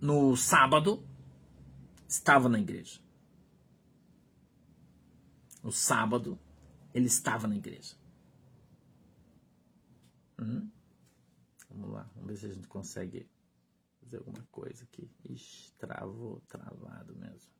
[0.00, 1.04] no sábado,
[2.08, 3.00] estava na igreja.
[5.62, 6.38] No sábado,
[6.94, 7.94] ele estava na igreja.
[10.38, 10.70] Uhum.
[11.70, 13.26] Vamos lá, vamos ver se a gente consegue
[14.14, 15.10] fazer alguma coisa aqui.
[15.28, 17.50] Ixi, travou, travado mesmo.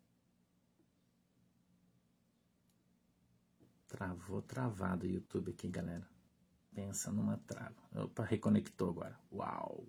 [3.89, 6.07] Travou, travado o YouTube aqui, galera.
[6.75, 7.75] Pensa numa trava.
[7.95, 9.19] Opa, reconectou agora.
[9.33, 9.87] Uau!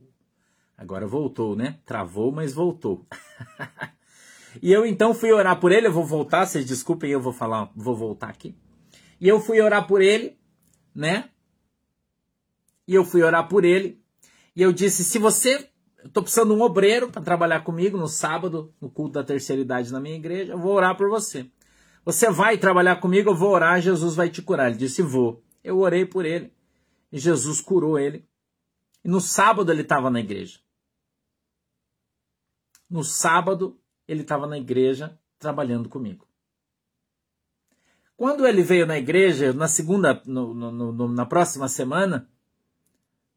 [0.78, 1.80] Agora voltou, né?
[1.86, 3.08] Travou, mas voltou.
[4.62, 5.88] e eu então fui orar por ele.
[5.88, 8.56] Eu vou voltar, vocês desculpem, eu vou falar, vou voltar aqui.
[9.20, 10.38] E eu fui orar por ele,
[10.94, 11.30] né?
[12.88, 14.04] E eu fui orar por ele.
[14.56, 15.72] E eu disse: se você
[16.06, 19.60] eu tô precisando de um obreiro para trabalhar comigo no sábado, no culto da terceira
[19.60, 20.54] idade na minha igreja.
[20.54, 21.50] Eu vou orar por você.
[22.06, 24.70] Você vai trabalhar comigo, eu vou orar, Jesus vai te curar.
[24.70, 25.44] Ele disse: Vou.
[25.64, 26.54] Eu orei por ele
[27.12, 28.24] e Jesus curou ele.
[29.04, 30.60] E no sábado ele estava na igreja.
[32.88, 33.76] No sábado
[34.08, 36.28] ele estava na igreja trabalhando comigo.
[38.16, 42.30] Quando ele veio na igreja, na segunda, no, no, no, na próxima semana,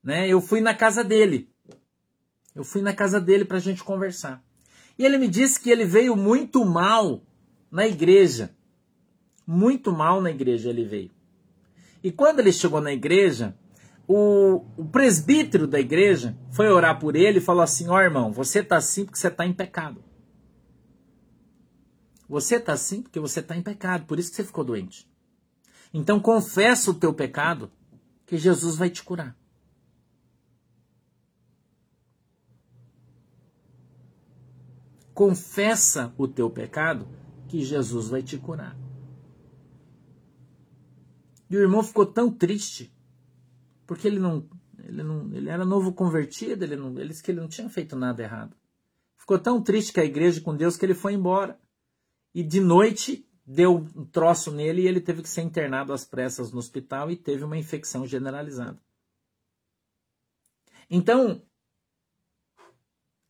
[0.02, 1.50] né, eu fui na casa dele.
[2.58, 4.42] Eu fui na casa dele para a gente conversar.
[4.98, 7.22] E ele me disse que ele veio muito mal
[7.70, 8.52] na igreja.
[9.46, 11.12] Muito mal na igreja ele veio.
[12.02, 13.56] E quando ele chegou na igreja,
[14.08, 18.32] o, o presbítero da igreja foi orar por ele e falou assim: Ó oh, irmão,
[18.32, 20.02] você está assim porque você está em pecado.
[22.28, 25.08] Você está assim porque você está em pecado, por isso que você ficou doente.
[25.94, 27.70] Então confessa o teu pecado,
[28.26, 29.38] que Jesus vai te curar.
[35.18, 37.04] Confessa o teu pecado,
[37.48, 38.78] que Jesus vai te curar.
[41.50, 42.94] E o irmão ficou tão triste,
[43.85, 47.40] porque ele não, ele não, ele era novo convertido, ele não, ele disse que ele
[47.40, 48.54] não tinha feito nada errado.
[49.16, 51.59] Ficou tão triste com a igreja com Deus que ele foi embora.
[52.33, 56.52] E de noite deu um troço nele e ele teve que ser internado às pressas
[56.52, 58.81] no hospital e teve uma infecção generalizada.
[60.88, 61.42] Então,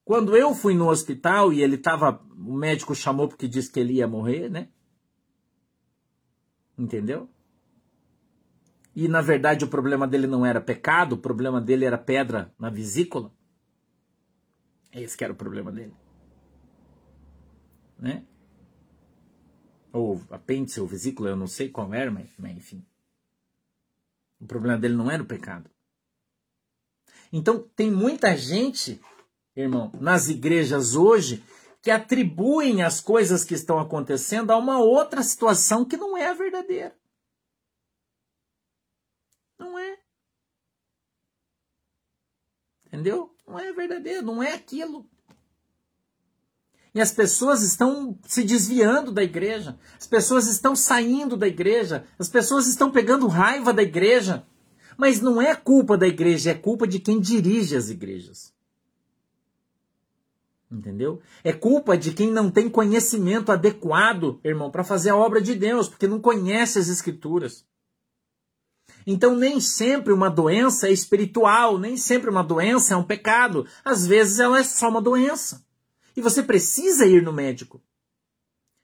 [0.08, 3.92] quando eu fui no hospital e ele estava, o médico chamou porque disse que ele
[3.92, 4.70] ia morrer, né?
[6.78, 7.28] Entendeu?
[8.96, 12.70] E na verdade o problema dele não era pecado, o problema dele era pedra na
[12.70, 13.30] vesícula.
[14.94, 15.92] Esse que era o problema dele.
[17.98, 18.24] Né?
[19.92, 22.82] Ou apêndice ou vesícula, eu não sei qual era, mas, mas enfim.
[24.40, 25.68] O problema dele não era o pecado.
[27.30, 28.98] Então tem muita gente
[29.62, 31.44] irmão, nas igrejas hoje
[31.82, 36.34] que atribuem as coisas que estão acontecendo a uma outra situação que não é a
[36.34, 36.96] verdadeira.
[39.58, 39.98] Não é.
[42.86, 43.34] Entendeu?
[43.46, 45.08] Não é verdadeiro, não é aquilo.
[46.94, 52.28] E as pessoas estão se desviando da igreja, as pessoas estão saindo da igreja, as
[52.28, 54.46] pessoas estão pegando raiva da igreja.
[54.96, 58.52] Mas não é culpa da igreja, é culpa de quem dirige as igrejas.
[60.70, 61.20] Entendeu?
[61.42, 65.88] É culpa de quem não tem conhecimento adequado, irmão, para fazer a obra de Deus,
[65.88, 67.66] porque não conhece as Escrituras.
[69.06, 73.66] Então, nem sempre uma doença é espiritual, nem sempre uma doença é um pecado.
[73.82, 75.64] Às vezes ela é só uma doença.
[76.14, 77.80] E você precisa ir no médico.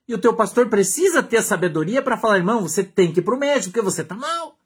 [0.07, 3.35] E o teu pastor precisa ter sabedoria para falar, irmão, você tem que ir para
[3.35, 4.57] o médico, porque você está mal.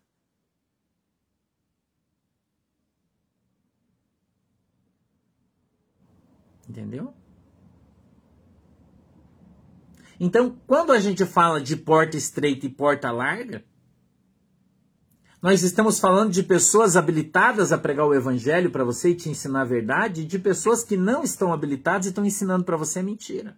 [6.69, 7.13] Entendeu?
[10.19, 13.63] Então, quando a gente fala de porta estreita e porta larga,
[15.41, 19.61] nós estamos falando de pessoas habilitadas a pregar o evangelho para você e te ensinar
[19.61, 23.57] a verdade, e de pessoas que não estão habilitadas e estão ensinando para você mentira.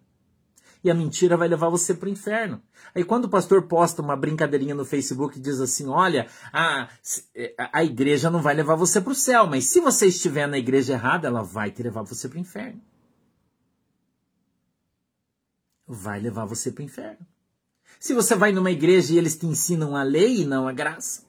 [0.83, 2.61] e a mentira vai levar você para o inferno.
[2.95, 6.89] Aí quando o pastor posta uma brincadeirinha no Facebook e diz assim: olha, a,
[7.71, 10.93] a igreja não vai levar você para o céu, mas se você estiver na igreja
[10.93, 12.81] errada, ela vai te levar você para o inferno.
[15.93, 17.27] Vai levar você para o inferno.
[17.99, 21.23] Se você vai numa igreja e eles te ensinam a lei e não a graça,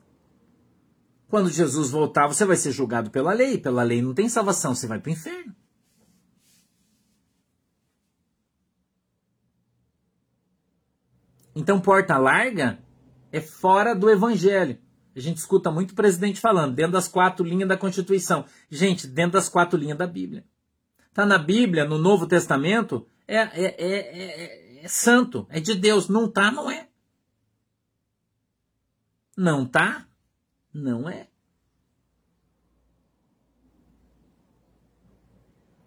[1.29, 3.59] quando Jesus voltar, você vai ser julgado pela lei.
[3.59, 5.53] Pela lei não tem salvação, você vai para o inferno.
[11.57, 12.79] Então, porta larga
[13.33, 14.79] é fora do evangelho.
[15.17, 18.45] A gente escuta muito o presidente falando, dentro das quatro linhas da Constituição.
[18.71, 20.45] Gente, dentro das quatro linhas da Bíblia.
[21.09, 26.09] Está na Bíblia, no Novo Testamento, é, é, é, é, santo, é de Deus.
[26.09, 26.89] Não tá, não é.
[29.37, 30.07] Não tá,
[30.73, 31.29] não é.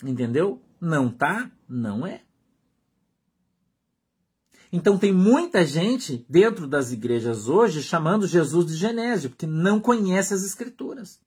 [0.04, 0.62] Entendeu?
[0.80, 2.22] Não tá, não é.
[4.72, 10.34] Então tem muita gente dentro das igrejas hoje chamando Jesus de Genésio, porque não conhece
[10.34, 11.22] as escrituras.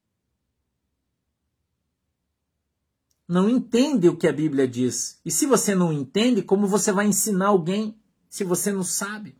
[3.29, 5.21] Não entende o que a Bíblia diz.
[5.25, 9.37] E se você não entende, como você vai ensinar alguém se você não sabe?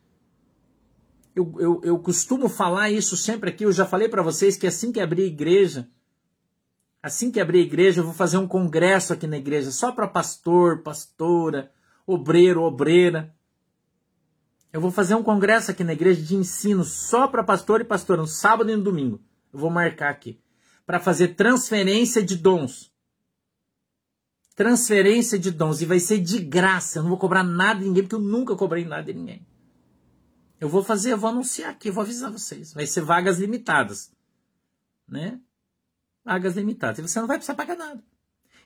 [1.35, 4.93] Eu, eu, eu costumo falar isso sempre aqui, eu já falei para vocês que assim
[4.93, 5.89] que abrir a igreja,
[7.03, 10.07] assim que abrir a igreja, eu vou fazer um congresso aqui na igreja só para
[10.09, 11.71] pastor, pastora,
[12.07, 13.35] obreiro, obreira
[14.73, 18.21] eu vou fazer um congresso aqui na igreja de ensino só para pastor e pastora,
[18.21, 19.21] no sábado e no domingo.
[19.53, 20.41] Eu vou marcar aqui.
[20.85, 22.93] Para fazer transferência de dons.
[24.59, 25.81] Transferência de dons.
[25.81, 26.99] E vai ser de graça.
[26.99, 29.47] Eu não vou cobrar nada de ninguém, porque eu nunca cobrei nada de ninguém.
[30.61, 32.75] Eu vou fazer, eu vou anunciar aqui, eu vou avisar vocês.
[32.75, 34.11] Vai ser vagas limitadas.
[35.07, 35.39] Né?
[36.25, 36.99] Vagas limitadas.
[36.99, 38.03] E você não vai precisar pagar nada.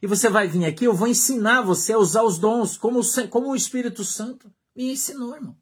[0.00, 3.50] E você vai vir aqui, eu vou ensinar você a usar os dons, como, como
[3.50, 5.56] o Espírito Santo me ensinou, irmão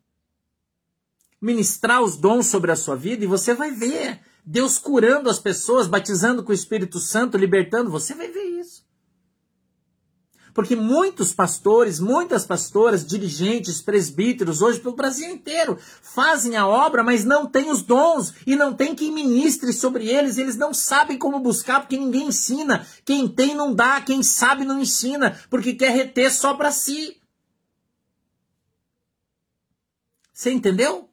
[1.41, 5.87] ministrar os dons sobre a sua vida e você vai ver Deus curando as pessoas,
[5.87, 7.91] batizando com o Espírito Santo, libertando.
[7.91, 8.50] Você vai ver.
[10.55, 17.25] Porque muitos pastores, muitas pastoras, dirigentes, presbíteros, hoje pelo Brasil inteiro, fazem a obra, mas
[17.25, 20.39] não têm os dons e não tem quem ministre sobre eles.
[20.39, 22.87] Eles não sabem como buscar porque ninguém ensina.
[23.05, 27.21] Quem tem não dá, quem sabe não ensina, porque quer reter só para si.
[30.33, 31.10] Você entendeu?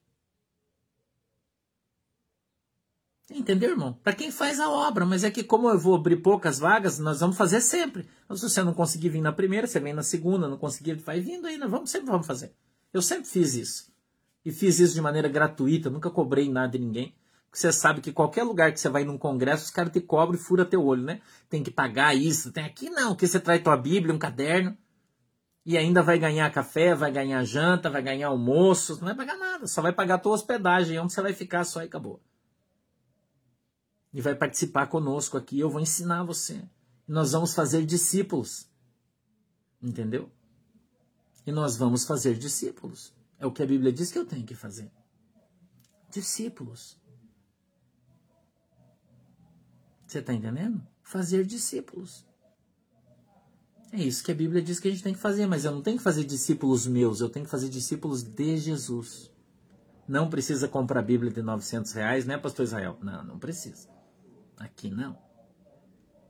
[3.30, 3.99] Entendeu, irmão?
[4.01, 7.19] Para quem faz a obra, mas é que como eu vou abrir poucas vagas, nós
[7.19, 8.07] vamos fazer sempre.
[8.23, 11.19] Então, se você não conseguir vir na primeira, você vem na segunda, não conseguir, vai
[11.19, 12.53] vindo aí, nós vamos sempre vamos fazer.
[12.93, 13.91] Eu sempre fiz isso.
[14.45, 17.13] E fiz isso de maneira gratuita, nunca cobrei nada de ninguém.
[17.49, 20.39] Porque você sabe que qualquer lugar que você vai num congresso, os caras te cobram
[20.39, 21.19] e fura teu olho, né?
[21.49, 24.78] Tem que pagar isso, tem aqui não, que você traz tua Bíblia, um caderno,
[25.65, 29.67] e ainda vai ganhar café, vai ganhar janta, vai ganhar almoço, não vai pagar nada,
[29.67, 32.21] só vai pagar tua hospedagem, onde você vai ficar só e acabou
[34.18, 35.59] e vai participar conosco aqui.
[35.59, 36.68] Eu vou ensinar você.
[37.07, 38.68] Nós vamos fazer discípulos.
[39.80, 40.32] Entendeu?
[41.45, 43.13] E nós vamos fazer discípulos.
[43.38, 44.91] É o que a Bíblia diz que eu tenho que fazer.
[46.09, 46.97] Discípulos.
[50.07, 50.82] Você está entendendo?
[51.03, 52.26] Fazer discípulos.
[53.91, 55.84] É isso que a Bíblia diz que a gente tem que fazer, mas eu não
[55.84, 59.32] tenho que fazer discípulos meus, eu tenho que fazer discípulos de Jesus.
[60.07, 62.97] Não precisa comprar a Bíblia de 900 reais, né, Pastor Israel?
[62.99, 63.95] Não, não precisa.
[64.57, 65.17] Aqui não.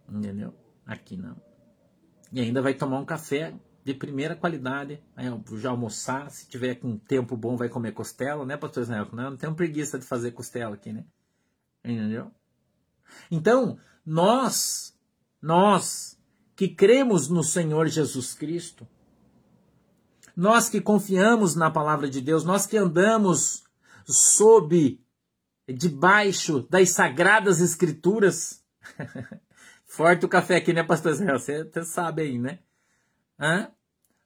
[0.09, 0.53] Entendeu?
[0.85, 1.35] Aqui não.
[2.31, 3.53] E ainda vai tomar um café
[3.83, 5.01] de primeira qualidade.
[5.15, 9.07] Aí já almoçar, se tiver com tempo bom, vai comer costela, né, pastor Israel?
[9.13, 11.05] Não, não tenho preguiça de fazer costela aqui, né?
[11.83, 12.31] Entendeu?
[13.31, 14.93] Então, nós,
[15.41, 16.19] nós
[16.55, 18.85] que cremos no Senhor Jesus Cristo,
[20.35, 23.63] nós que confiamos na palavra de Deus, nós que andamos
[24.05, 24.99] sob
[25.67, 28.63] debaixo das sagradas escrituras.
[29.85, 31.39] Forte o café aqui, né, pastor Israel?
[31.39, 32.59] Você, você sabe aí, né?
[33.39, 33.71] Hã?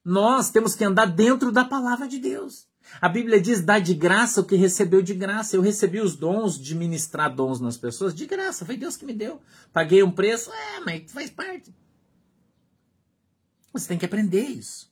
[0.03, 2.67] Nós temos que andar dentro da palavra de Deus.
[2.99, 5.55] A Bíblia diz: dá de graça o que recebeu de graça.
[5.55, 8.65] Eu recebi os dons de ministrar dons nas pessoas de graça.
[8.65, 9.39] Foi Deus que me deu.
[9.71, 11.73] Paguei um preço, é, mas faz parte.
[13.71, 14.90] Você tem que aprender isso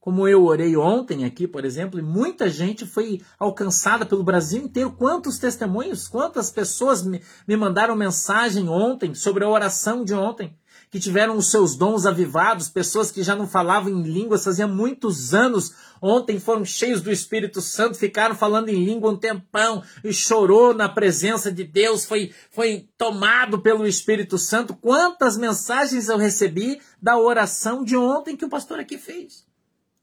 [0.00, 4.92] como eu orei ontem aqui, por exemplo, e muita gente foi alcançada pelo Brasil inteiro.
[4.92, 10.56] Quantos testemunhos, quantas pessoas me, me mandaram mensagem ontem sobre a oração de ontem,
[10.90, 15.34] que tiveram os seus dons avivados, pessoas que já não falavam em línguas fazia muitos
[15.34, 20.72] anos, ontem foram cheios do Espírito Santo, ficaram falando em língua um tempão e chorou
[20.72, 24.74] na presença de Deus, foi, foi tomado pelo Espírito Santo.
[24.74, 29.49] Quantas mensagens eu recebi da oração de ontem que o pastor aqui fez?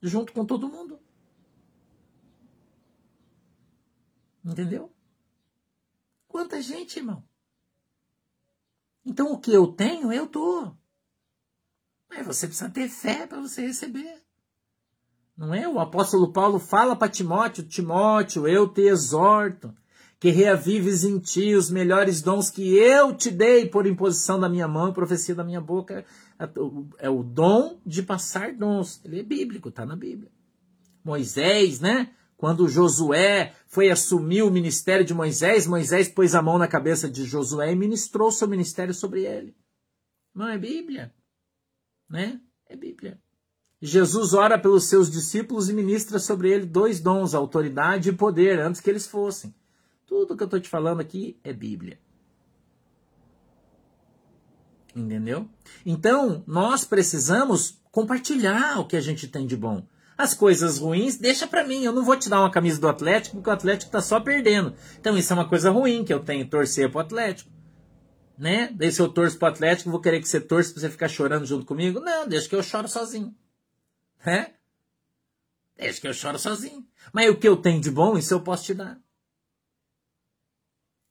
[0.02, 1.00] junto com todo mundo.
[4.44, 4.94] Entendeu?
[6.28, 7.24] Quanta gente, irmão.
[9.06, 10.78] Então o que eu tenho, eu dou.
[12.10, 14.24] Mas você precisa ter fé para você receber.
[15.36, 15.68] Não é?
[15.68, 19.76] O apóstolo Paulo fala para Timóteo: Timóteo, eu te exorto
[20.20, 24.68] que reavives em ti os melhores dons que eu te dei por imposição da minha
[24.68, 26.06] mão, profecia da minha boca.
[26.98, 29.00] É o dom de passar dons.
[29.06, 30.32] Ele é bíblico, está na Bíblia.
[31.04, 32.12] Moisés, né?
[32.36, 37.26] Quando Josué foi assumir o ministério de Moisés, Moisés pôs a mão na cabeça de
[37.26, 39.56] Josué e ministrou seu ministério sobre ele.
[40.36, 41.14] Não é Bíblia,
[42.10, 42.40] né?
[42.68, 43.20] É Bíblia.
[43.82, 48.82] Jesus ora pelos seus discípulos e ministra sobre ele dois dons, autoridade e poder, antes
[48.82, 49.54] que eles fossem.
[50.08, 52.00] Tudo que eu estou te falando aqui é Bíblia.
[54.96, 55.48] Entendeu?
[55.86, 59.86] Então, nós precisamos compartilhar o que a gente tem de bom.
[60.18, 61.84] As coisas ruins, deixa para mim.
[61.84, 64.74] Eu não vou te dar uma camisa do Atlético, porque o Atlético tá só perdendo.
[65.00, 67.52] Então, isso é uma coisa ruim que eu tenho, torcer pro Atlético.
[68.38, 68.72] Né?
[68.74, 71.46] Daí se eu torço pro Atlético, vou querer que você torça pra você ficar chorando
[71.46, 72.00] junto comigo?
[72.00, 73.36] Não, deixa que eu choro sozinho.
[74.26, 74.54] Né?
[75.76, 76.88] Deixa que eu choro sozinho.
[77.12, 79.00] Mas o que eu tenho de bom, isso eu posso te dar.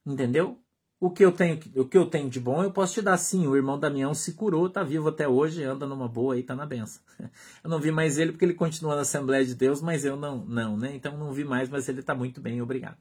[0.06, 0.62] Entendeu?
[0.98, 3.46] O que eu tenho, o que eu tenho de bom, eu posso te dar sim.
[3.46, 6.64] O irmão Damião se curou, tá vivo até hoje, anda numa boa aí, tá na
[6.64, 7.02] benção.
[7.62, 10.44] Eu não vi mais ele porque ele continua na Assembleia de Deus, mas eu não,
[10.46, 10.94] não, né?
[10.94, 12.96] Então não vi mais, mas ele tá muito bem, obrigado.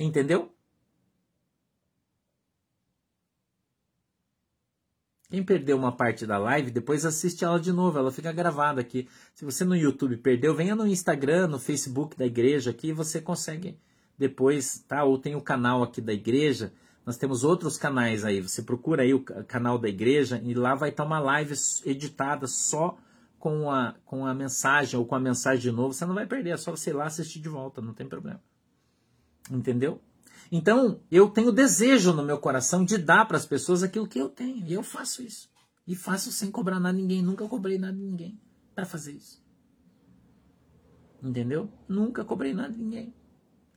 [0.00, 0.52] Entendeu?
[5.30, 9.08] Quem perdeu uma parte da live, depois assiste ela de novo, ela fica gravada aqui.
[9.34, 13.78] Se você no YouTube perdeu, venha no Instagram, no Facebook da igreja aqui, você consegue
[14.18, 15.04] depois, tá?
[15.04, 16.72] Ou tem o canal aqui da igreja.
[17.04, 18.40] Nós temos outros canais aí.
[18.40, 21.54] Você procura aí o canal da igreja e lá vai estar uma live
[21.84, 22.96] editada só
[23.38, 25.92] com a, com a mensagem ou com a mensagem de novo.
[25.92, 28.40] Você não vai perder, é só você ir lá assistir de volta, não tem problema.
[29.50, 30.00] Entendeu?
[30.50, 34.28] Então, eu tenho desejo no meu coração de dar para as pessoas aquilo que eu
[34.28, 34.64] tenho.
[34.66, 35.50] E eu faço isso.
[35.86, 37.22] E faço sem cobrar nada ninguém.
[37.22, 38.38] Nunca cobrei nada de ninguém
[38.74, 39.42] para fazer isso.
[41.22, 41.68] Entendeu?
[41.88, 43.14] Nunca cobrei nada de ninguém.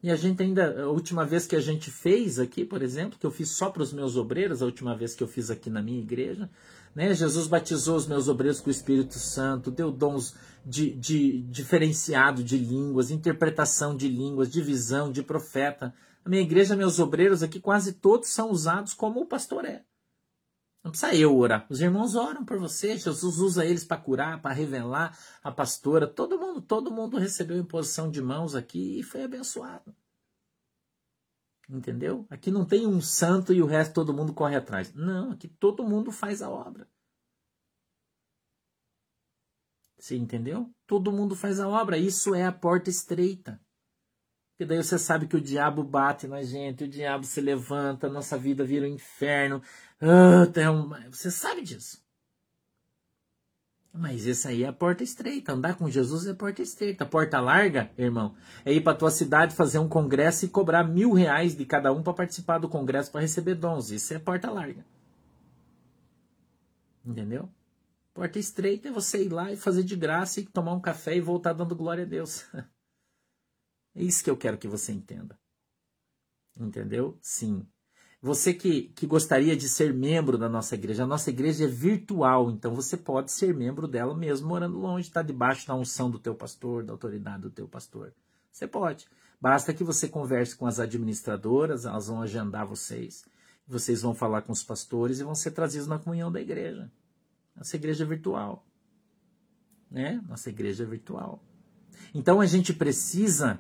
[0.04, 3.26] E a gente ainda, a última vez que a gente fez aqui, por exemplo, que
[3.26, 5.82] eu fiz só para os meus obreiros, a última vez que eu fiz aqui na
[5.82, 6.50] minha igreja,
[6.94, 7.14] né?
[7.14, 10.36] Jesus batizou os meus obreiros com o Espírito Santo, deu dons
[10.66, 15.94] de, de diferenciado de línguas, interpretação de línguas, divisão de profeta.
[16.24, 19.84] A minha igreja, meus obreiros aqui, quase todos são usados como o pastor é.
[20.86, 21.66] Não precisa eu orar.
[21.68, 22.96] Os irmãos oram por você.
[22.96, 26.06] Jesus usa eles para curar, para revelar a pastora.
[26.06, 29.96] Todo mundo, todo mundo recebeu imposição de mãos aqui e foi abençoado.
[31.68, 32.28] Entendeu?
[32.30, 34.94] Aqui não tem um santo e o resto todo mundo corre atrás.
[34.94, 36.88] Não, aqui todo mundo faz a obra.
[39.98, 40.72] Você entendeu?
[40.86, 41.98] Todo mundo faz a obra.
[41.98, 43.60] Isso é a porta estreita.
[44.56, 48.38] Porque daí você sabe que o diabo bate na gente, o diabo se levanta, nossa
[48.38, 49.62] vida vira um inferno.
[50.02, 50.46] Ah,
[51.10, 52.04] você sabe disso.
[53.98, 55.54] Mas essa aí é a porta estreita.
[55.54, 57.06] Andar com Jesus é a porta estreita.
[57.06, 58.36] Porta larga, irmão,
[58.66, 62.04] é ir para tua cidade fazer um congresso e cobrar mil reais de cada um
[62.04, 63.92] para participar do congresso para receber dons.
[63.92, 64.86] Isso é porta larga.
[67.06, 67.50] Entendeu?
[68.14, 71.22] Porta estreita é você ir lá e fazer de graça e tomar um café e
[71.22, 72.46] voltar dando glória a Deus.
[73.98, 75.40] É isso que eu quero que você entenda.
[76.54, 77.18] Entendeu?
[77.22, 77.66] Sim.
[78.26, 82.50] Você que, que gostaria de ser membro da nossa igreja, a nossa igreja é virtual,
[82.50, 86.34] então você pode ser membro dela mesmo morando longe, está debaixo da unção do teu
[86.34, 88.12] pastor, da autoridade do teu pastor.
[88.52, 89.06] Você pode.
[89.40, 93.24] Basta que você converse com as administradoras, elas vão agendar vocês.
[93.68, 96.92] Vocês vão falar com os pastores e vão ser trazidos na comunhão da igreja.
[97.56, 98.66] Nossa igreja é virtual.
[99.92, 100.20] Né?
[100.28, 101.44] Nossa igreja é virtual.
[102.12, 103.60] Então a gente precisa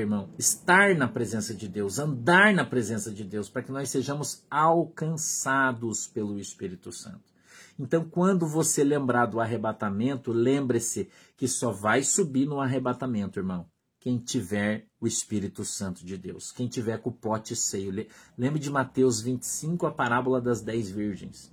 [0.00, 4.44] irmão, estar na presença de Deus, andar na presença de Deus, para que nós sejamos
[4.50, 7.34] alcançados pelo Espírito Santo.
[7.78, 13.68] Então, quando você lembrar do arrebatamento, lembre-se que só vai subir no arrebatamento, irmão,
[14.00, 17.92] quem tiver o Espírito Santo de Deus, quem tiver com o pote cheio.
[18.38, 21.52] Lembre de Mateus 25, a parábola das dez virgens.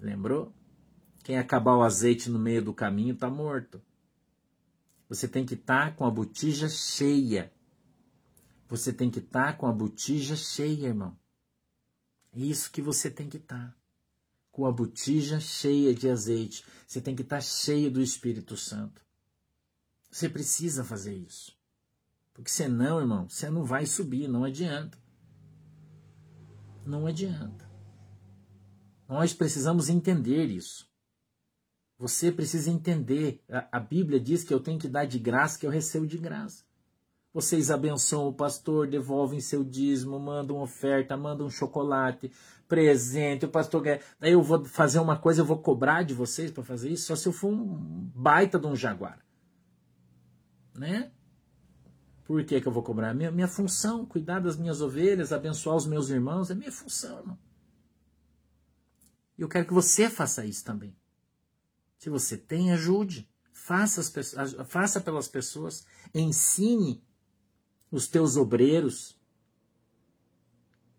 [0.00, 0.52] Lembrou?
[1.22, 3.80] Quem acabar o azeite no meio do caminho está morto.
[5.08, 7.52] Você tem que estar tá com a botija cheia
[8.68, 11.16] você tem que estar tá com a botija cheia, irmão.
[12.32, 13.68] É isso que você tem que estar.
[13.70, 13.76] Tá.
[14.50, 16.64] Com a botija cheia de azeite.
[16.86, 19.04] Você tem que estar tá cheio do Espírito Santo.
[20.10, 21.56] Você precisa fazer isso.
[22.32, 24.98] Porque senão, irmão, você não vai subir, não adianta.
[26.84, 27.68] Não adianta.
[29.08, 30.88] Nós precisamos entender isso.
[31.98, 33.42] Você precisa entender.
[33.48, 36.18] A, a Bíblia diz que eu tenho que dar de graça, que eu recebo de
[36.18, 36.63] graça.
[37.34, 42.30] Vocês abençoam o pastor, devolvem seu dízimo, mandam oferta, mandam chocolate,
[42.68, 43.44] presente.
[43.44, 44.04] O pastor quer.
[44.20, 47.16] Daí eu vou fazer uma coisa, eu vou cobrar de vocês para fazer isso, só
[47.16, 49.18] se eu for um baita de um jaguar.
[50.76, 51.10] Né?
[52.22, 53.12] Por que, que eu vou cobrar?
[53.12, 57.38] Minha, minha função, cuidar das minhas ovelhas, abençoar os meus irmãos, é minha função, irmão.
[59.36, 60.96] E eu quero que você faça isso também.
[61.98, 63.28] Se você tem, ajude.
[63.52, 65.84] Faça, as, faça pelas pessoas.
[66.14, 67.02] Ensine
[67.94, 69.16] os teus obreiros.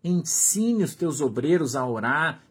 [0.02, 2.42] Ensine os teus obreiros a orar.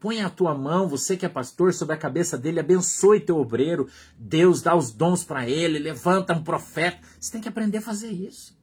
[0.00, 2.60] Põe a tua mão, você que é pastor, sobre a cabeça dele.
[2.60, 3.88] Abençoe teu obreiro.
[4.18, 5.78] Deus dá os dons para ele.
[5.78, 7.00] Levanta um profeta.
[7.20, 8.56] Você tem que aprender a fazer isso.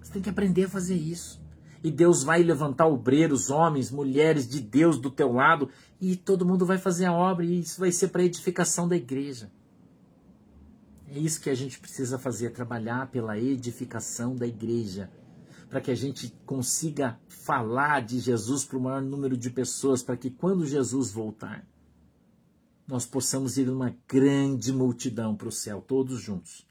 [0.00, 1.42] Você tem que aprender a fazer isso
[1.84, 5.68] e Deus vai levantar obreiros, homens, mulheres de Deus do teu lado
[6.00, 9.52] e todo mundo vai fazer a obra e isso vai ser para edificação da igreja.
[11.08, 15.10] É isso que a gente precisa fazer, trabalhar pela edificação da igreja,
[15.68, 20.16] para que a gente consiga falar de Jesus para o maior número de pessoas, para
[20.16, 21.66] que quando Jesus voltar,
[22.86, 26.66] nós possamos ir uma grande multidão para o céu, todos juntos.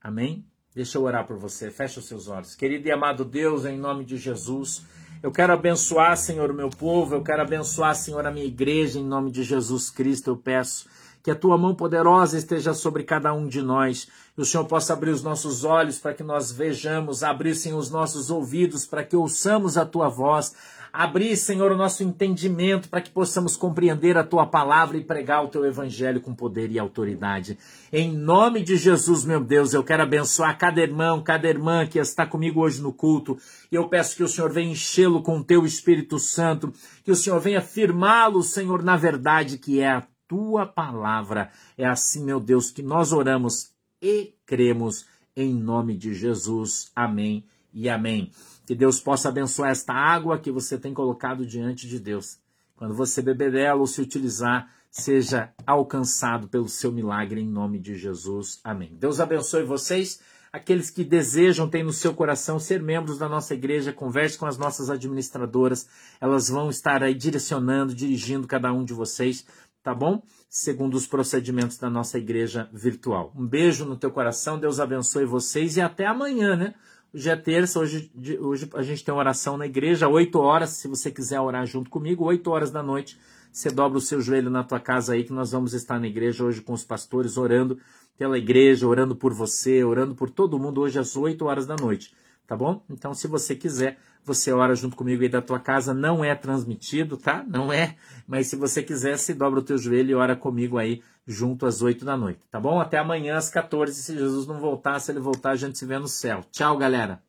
[0.00, 0.44] Amém?
[0.74, 1.70] Deixa eu orar por você.
[1.70, 2.54] Fecha os seus olhos.
[2.54, 4.84] Querido e amado Deus, em nome de Jesus,
[5.22, 7.14] eu quero abençoar, Senhor, o meu povo.
[7.14, 8.98] Eu quero abençoar, Senhor, a minha igreja.
[8.98, 10.88] Em nome de Jesus Cristo, eu peço
[11.22, 14.08] que a tua mão poderosa esteja sobre cada um de nós.
[14.34, 18.30] Que o Senhor possa abrir os nossos olhos para que nós vejamos, abrissem os nossos
[18.30, 20.54] ouvidos para que ouçamos a tua voz,
[20.92, 25.48] Abrir, Senhor, o nosso entendimento para que possamos compreender a tua palavra e pregar o
[25.48, 27.56] teu evangelho com poder e autoridade.
[27.90, 32.26] Em nome de Jesus, meu Deus, eu quero abençoar cada irmão, cada irmã que está
[32.26, 33.38] comigo hoje no culto.
[33.70, 36.70] E eu peço que o Senhor venha enchê-lo com o teu Espírito Santo,
[37.02, 41.50] que o Senhor venha firmá-lo, Senhor, na verdade que é a tua palavra.
[41.76, 43.70] É assim, meu Deus, que nós oramos
[44.00, 45.04] e cremos
[45.36, 46.90] em nome de Jesus.
[46.96, 48.30] Amém e amém.
[48.66, 52.38] Que Deus possa abençoar esta água que você tem colocado diante de Deus.
[52.76, 57.94] Quando você beber dela ou se utilizar, seja alcançado pelo seu milagre em nome de
[57.94, 58.58] Jesus.
[58.64, 58.96] Amém.
[58.98, 60.18] Deus abençoe vocês.
[60.52, 64.58] Aqueles que desejam, têm no seu coração ser membros da nossa igreja, converse com as
[64.58, 65.88] nossas administradoras.
[66.20, 69.46] Elas vão estar aí direcionando, dirigindo cada um de vocês,
[69.82, 70.22] tá bom?
[70.48, 73.32] Segundo os procedimentos da nossa igreja virtual.
[73.36, 76.74] Um beijo no teu coração, Deus abençoe vocês e até amanhã, né?
[77.14, 78.10] Hoje é terça, hoje,
[78.40, 82.24] hoje a gente tem oração na igreja, 8 horas, se você quiser orar junto comigo,
[82.24, 83.18] 8 horas da noite,
[83.52, 86.42] você dobra o seu joelho na tua casa aí, que nós vamos estar na igreja
[86.42, 87.78] hoje com os pastores, orando
[88.16, 92.14] pela igreja, orando por você, orando por todo mundo, hoje às 8 horas da noite,
[92.46, 92.82] tá bom?
[92.88, 97.16] Então, se você quiser, você ora junto comigo aí da tua casa, não é transmitido,
[97.18, 97.44] tá?
[97.46, 97.96] Não é,
[98.32, 101.82] mas se você quiser, se dobra o teu joelho e ora comigo aí junto às
[101.82, 102.80] 8 da noite, tá bom?
[102.80, 105.98] Até amanhã às 14, se Jesus não voltar, se ele voltar, a gente se vê
[105.98, 106.42] no céu.
[106.50, 107.22] Tchau, galera.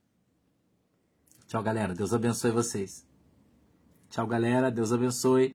[1.45, 1.93] Tchau, galera.
[1.93, 3.05] Deus abençoe vocês.
[4.09, 4.71] Tchau, galera.
[4.71, 5.51] Deus abençoe.